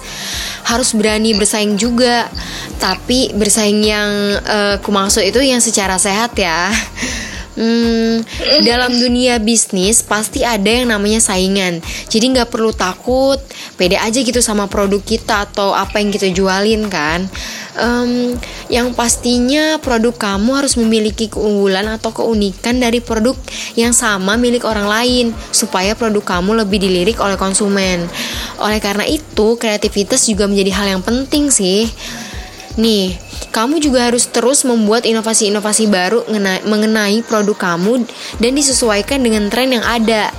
[0.65, 2.29] Harus berani bersaing juga,
[2.77, 6.69] tapi bersaing yang eh, ku maksud itu yang secara sehat ya.
[7.55, 8.19] Hmm,
[8.67, 11.79] dalam dunia bisnis pasti ada yang namanya saingan.
[12.11, 13.39] Jadi nggak perlu takut,
[13.79, 17.31] pede aja gitu sama produk kita atau apa yang kita jualin kan.
[17.75, 18.35] Em,
[18.67, 23.35] yang pastinya produk kamu harus memiliki keunggulan atau keunikan dari produk
[23.79, 28.03] yang sama milik orang lain supaya produk kamu lebih dilirik oleh konsumen.
[28.59, 31.87] Oleh karena itu, kreativitas juga menjadi hal yang penting sih.
[32.75, 33.15] Nih,
[33.55, 38.03] kamu juga harus terus membuat inovasi-inovasi baru ngena- mengenai produk kamu
[38.43, 40.31] dan disesuaikan dengan tren yang ada.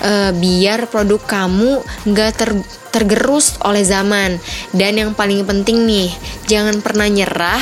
[0.00, 4.38] Eh, biar produk kamu nggak ter- tergerus oleh zaman.
[4.70, 6.14] Dan yang paling penting nih,
[6.46, 7.60] jangan pernah nyerah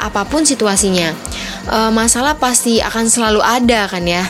[0.00, 1.12] apa pun situasinya.
[1.68, 4.24] Eh, masalah pasti akan selalu ada kan ya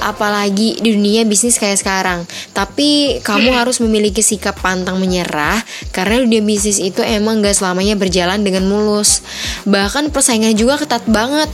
[0.00, 2.20] apalagi di dunia bisnis kayak sekarang.
[2.50, 5.60] Tapi kamu harus memiliki sikap pantang menyerah
[5.92, 9.20] karena dunia bisnis itu emang gak selamanya berjalan dengan mulus.
[9.68, 11.50] Bahkan persaingan juga ketat banget.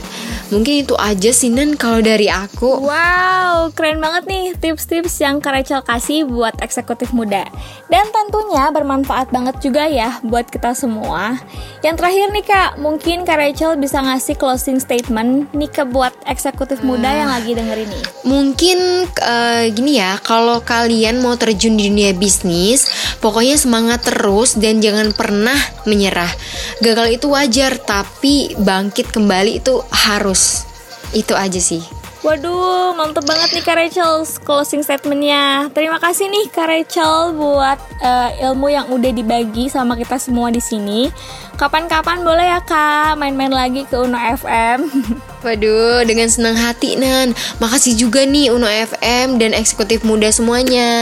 [0.51, 2.83] Mungkin itu aja sih Nan kalau dari aku.
[2.83, 7.47] Wow, keren banget nih tips-tips yang Kak Rachel kasih buat eksekutif muda.
[7.87, 11.39] Dan tentunya bermanfaat banget juga ya buat kita semua.
[11.79, 16.83] Yang terakhir nih Kak, mungkin Kak Rachel bisa ngasih closing statement nih ke buat eksekutif
[16.83, 18.03] muda yang lagi dengerin nih.
[18.31, 22.87] Mungkin eh, gini ya, kalau kalian mau terjun di dunia bisnis,
[23.19, 26.31] pokoknya semangat terus dan jangan pernah menyerah.
[26.79, 30.63] Gagal itu wajar, tapi bangkit kembali itu harus.
[31.11, 32.00] Itu aja sih.
[32.21, 35.73] Waduh, mantep banget nih Kak Rachel closing statementnya.
[35.73, 40.61] Terima kasih nih Kak Rachel buat eh, ilmu yang udah dibagi sama kita semua di
[40.61, 41.09] sini.
[41.57, 44.85] Kapan-kapan boleh ya Kak main-main lagi ke Uno FM.
[45.45, 47.33] Waduh, dengan senang hati Nan.
[47.57, 50.93] Makasih juga nih Uno FM dan eksekutif muda semuanya.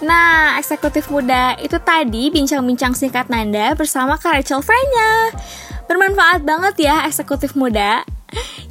[0.00, 5.36] Nah, eksekutif muda itu tadi bincang-bincang singkat Nanda bersama Kak Rachel Frenya.
[5.84, 8.00] Bermanfaat banget ya eksekutif muda.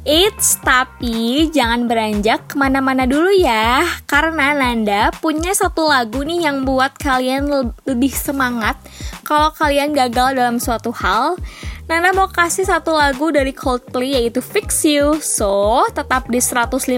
[0.04, 3.84] Eits, tapi jangan beranjak ke mana-mana dulu ya.
[4.08, 8.80] Karena Nanda punya satu lagu nih yang buat kalian le- lebih semangat
[9.28, 11.38] Kalau kalian gagal dalam suatu hal.
[11.86, 15.18] Nanda mau kasih satu lagu dari Coldplay yaitu Fix You.
[15.22, 16.96] So, tetap di 105,6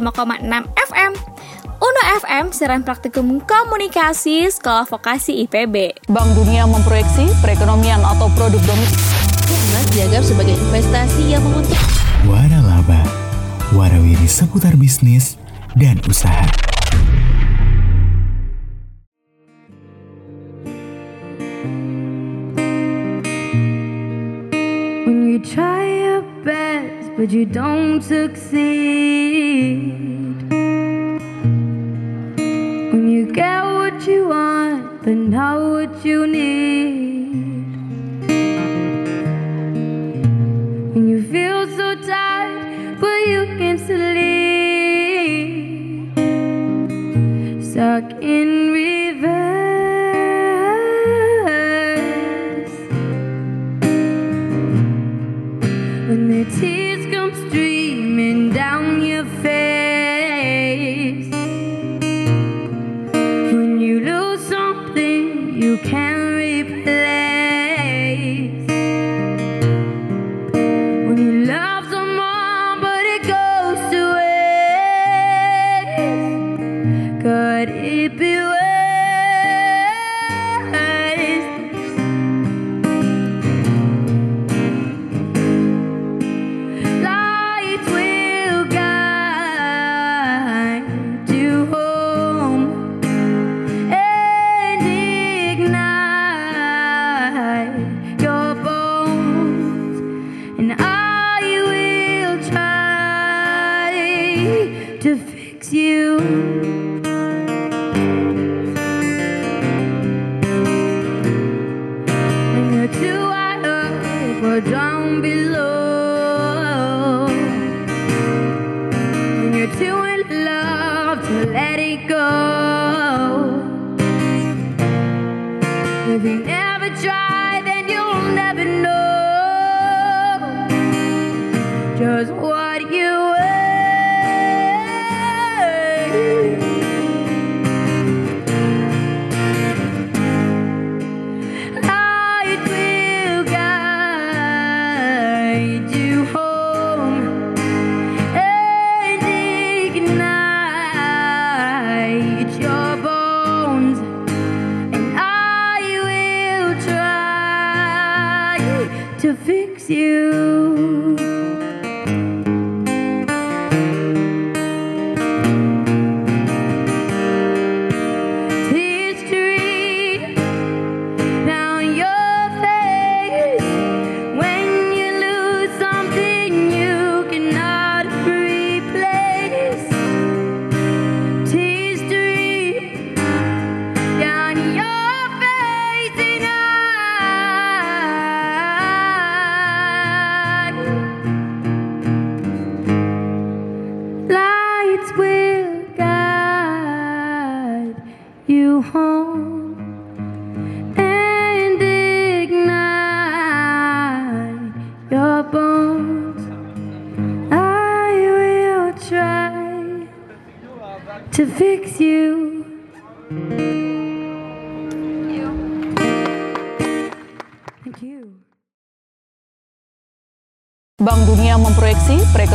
[0.89, 1.13] FM
[1.83, 9.03] Uno FM, siaran praktikum komunikasi Sekolah Vokasi IPB Bank Dunia memproyeksi perekonomian atau produk domestik.
[9.51, 11.92] Emas dianggap sebagai investasi yang menguntungkan.
[12.23, 13.03] Waralaba,
[13.75, 15.35] warawiri seputar bisnis
[15.75, 16.47] dan usaha.
[25.03, 28.63] When you try your best but you don't succeed.
[32.95, 37.32] When you get what you want but not what you need.
[41.03, 44.15] When you feel so tired but you can't sleep.
[47.65, 49.43] Stuck in reverse.
[56.07, 56.82] When the tears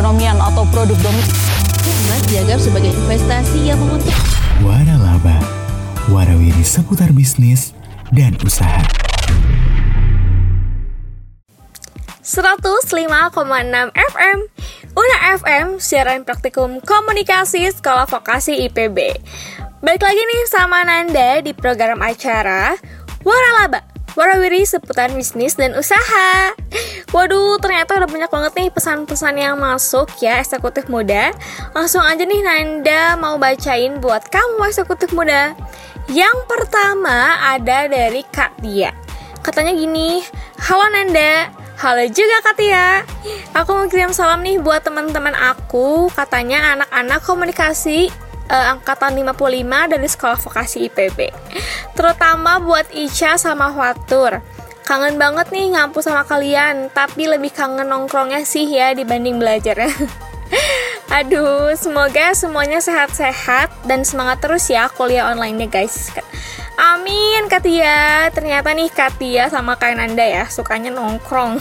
[0.08, 1.36] perekonomian atau produk domestik
[1.84, 4.24] Emas dianggap sebagai investasi yang menguntungkan.
[4.64, 5.36] Waralaba,
[6.08, 7.76] warawiri seputar bisnis
[8.16, 8.80] dan usaha.
[12.24, 13.36] 105,6
[13.92, 14.38] FM
[14.96, 19.00] Una FM, siaran praktikum komunikasi Sekolah Vokasi IPB
[19.80, 22.76] Balik lagi nih sama Nanda di program acara
[23.24, 23.87] Waralaba
[24.18, 26.50] Warawiri seputar bisnis dan usaha.
[27.14, 31.30] Waduh, ternyata udah banyak banget nih pesan-pesan yang masuk ya eksekutif muda.
[31.78, 35.54] Langsung aja nih Nanda mau bacain buat kamu eksekutif muda.
[36.10, 38.90] Yang pertama ada dari Kak Tia.
[39.46, 40.26] Katanya gini,
[40.66, 43.06] Halo Nanda, Halo juga Kak Tia.
[43.54, 46.10] Aku mau kirim salam nih buat teman-teman aku.
[46.10, 48.10] Katanya anak-anak komunikasi
[48.48, 51.20] eh, Angkatan 55 dari Sekolah Vokasi IPB
[51.94, 54.42] Terutama buat Ica sama Watur
[54.88, 59.84] Kangen banget nih ngampus sama kalian Tapi lebih kangen nongkrongnya sih ya dibanding belajar
[61.08, 66.12] Aduh, semoga semuanya sehat-sehat dan semangat terus ya kuliah online-nya guys.
[66.76, 68.28] Amin Katia.
[68.36, 71.58] Ternyata nih Katia sama kayak Nanda ya sukanya nongkrong.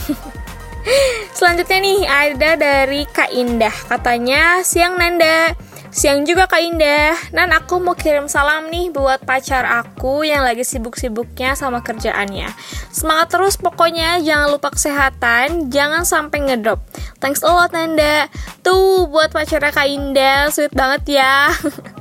[1.39, 3.74] Selanjutnya nih ada dari Kak Indah.
[3.87, 5.55] Katanya siang Nanda.
[5.97, 7.16] Siang juga Kak Indah.
[7.32, 12.53] Nan aku mau kirim salam nih buat pacar aku yang lagi sibuk-sibuknya sama kerjaannya.
[12.92, 16.84] Semangat terus pokoknya, jangan lupa kesehatan, jangan sampai ngedrop.
[17.16, 18.28] Thanks a lot Nanda.
[18.61, 21.49] Tuh buat pacarnya Kak Indah, sweet banget ya.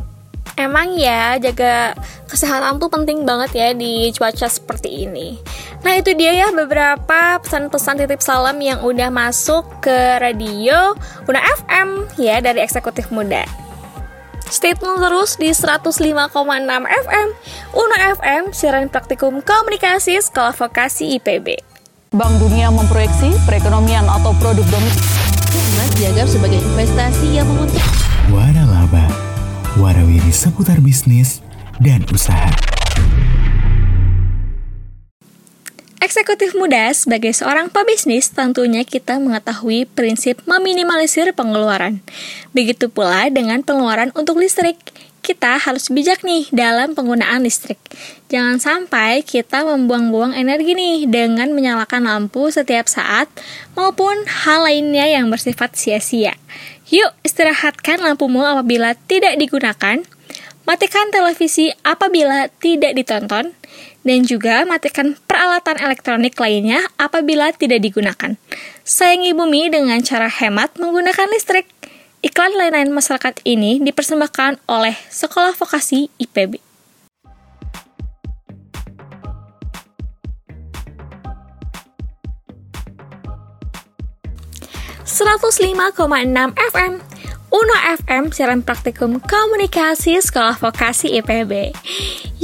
[0.59, 1.95] Emang ya, jaga
[2.27, 5.39] kesehatan tuh penting banget ya di cuaca seperti ini.
[5.87, 10.99] Nah itu dia ya beberapa pesan-pesan titip salam yang udah masuk ke radio
[11.31, 13.63] Una FM ya dari Eksekutif Muda.
[14.47, 16.31] Stay tune terus di 105,6
[16.83, 17.27] FM
[17.75, 21.59] Una FM, siaran praktikum komunikasi Sekolah Vokasi IPB.
[22.15, 25.03] Bank Dunia memproyeksi perekonomian atau produk domestik
[25.55, 27.95] Emas dianggap sebagai investasi yang menguntungkan.
[28.27, 29.07] Waralaba,
[29.79, 31.39] warawiri seputar bisnis
[31.79, 32.51] dan usaha.
[36.05, 41.97] Eksekutif muda sebagai seorang pebisnis tentunya kita mengetahui prinsip meminimalisir pengeluaran.
[42.53, 44.77] Begitu pula dengan pengeluaran untuk listrik.
[45.25, 47.81] Kita harus bijak nih dalam penggunaan listrik.
[48.29, 53.25] Jangan sampai kita membuang-buang energi nih dengan menyalakan lampu setiap saat
[53.73, 56.37] maupun hal lainnya yang bersifat sia-sia.
[56.93, 60.05] Yuk istirahatkan lampumu apabila tidak digunakan.
[60.69, 63.57] Matikan televisi apabila tidak ditonton,
[64.05, 68.37] dan juga matikan peralatan elektronik lainnya apabila tidak digunakan.
[68.85, 71.65] Sayangi bumi dengan cara hemat menggunakan listrik.
[72.25, 76.61] Iklan layanan masyarakat ini dipersembahkan oleh Sekolah Vokasi IPB.
[85.05, 85.95] ...105,6
[86.75, 86.93] FM
[87.55, 91.71] Uno FM siaran praktikum komunikasi Sekolah Vokasi IPB.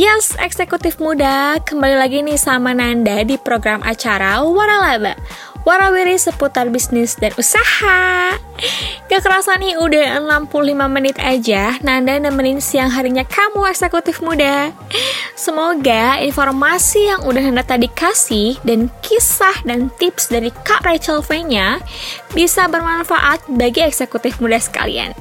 [0.01, 5.13] Yes, eksekutif muda, kembali lagi nih sama Nanda di program acara Waralaba.
[5.61, 8.33] Warawiri seputar bisnis dan usaha.
[9.05, 14.73] Gak kerasa nih udah 65 menit aja Nanda nemenin siang harinya kamu eksekutif muda.
[15.37, 21.77] Semoga informasi yang udah Nanda tadi kasih dan kisah dan tips dari Kak Rachel V-nya
[22.33, 25.13] bisa bermanfaat bagi eksekutif muda sekalian.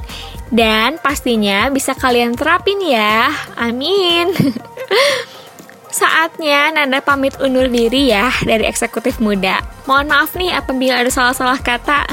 [0.48, 3.28] Dan pastinya bisa kalian terapin ya.
[3.60, 4.32] Amin.
[5.90, 9.58] Saatnya Nanda pamit undur diri ya dari eksekutif muda.
[9.90, 12.06] Mohon maaf nih apabila ada salah-salah kata.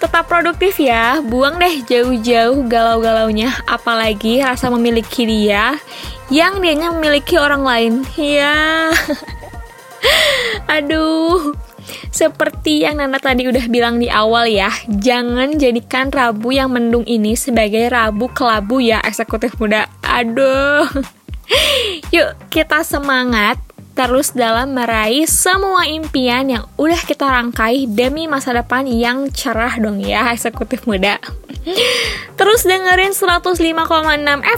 [0.00, 5.76] Tetap produktif ya, buang deh jauh-jauh galau-galaunya, apalagi rasa memiliki dia
[6.32, 7.92] yang dianya memiliki orang lain.
[8.16, 8.92] Ya.
[10.68, 11.56] Aduh.
[12.08, 17.36] Seperti yang Nanda tadi udah bilang di awal ya, jangan jadikan Rabu yang mendung ini
[17.36, 19.90] sebagai Rabu kelabu ya eksekutif muda.
[20.00, 20.88] Aduh.
[22.14, 23.60] Yuk, kita semangat
[23.94, 30.02] terus dalam meraih semua impian yang udah kita rangkai demi masa depan yang cerah dong
[30.02, 31.18] ya eksekutif muda.
[32.34, 33.56] Terus dengerin 105,6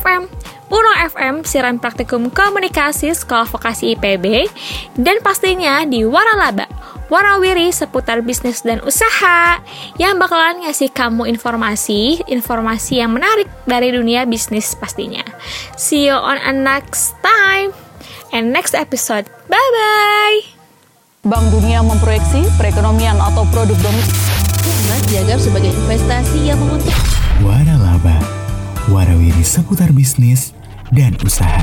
[0.02, 0.22] FM
[0.66, 4.50] Uno FM, siaran praktikum komunikasi Sekolah Vokasi IPB,
[4.98, 6.66] dan pastinya di Waralaba,
[7.06, 9.62] Warawiri seputar bisnis dan usaha,
[9.94, 15.22] yang bakalan ngasih kamu informasi, informasi yang menarik dari dunia bisnis pastinya.
[15.78, 17.70] See you on a next time,
[18.32, 19.28] and next episode.
[19.46, 20.38] Bye-bye!
[21.26, 24.26] Bank Dunia memproyeksi perekonomian atau produk domestik
[24.66, 27.06] Emas dianggap sebagai investasi yang menguntungkan.
[27.46, 28.18] Waralaba,
[28.90, 30.50] warawiri seputar bisnis
[30.90, 31.62] dan usaha.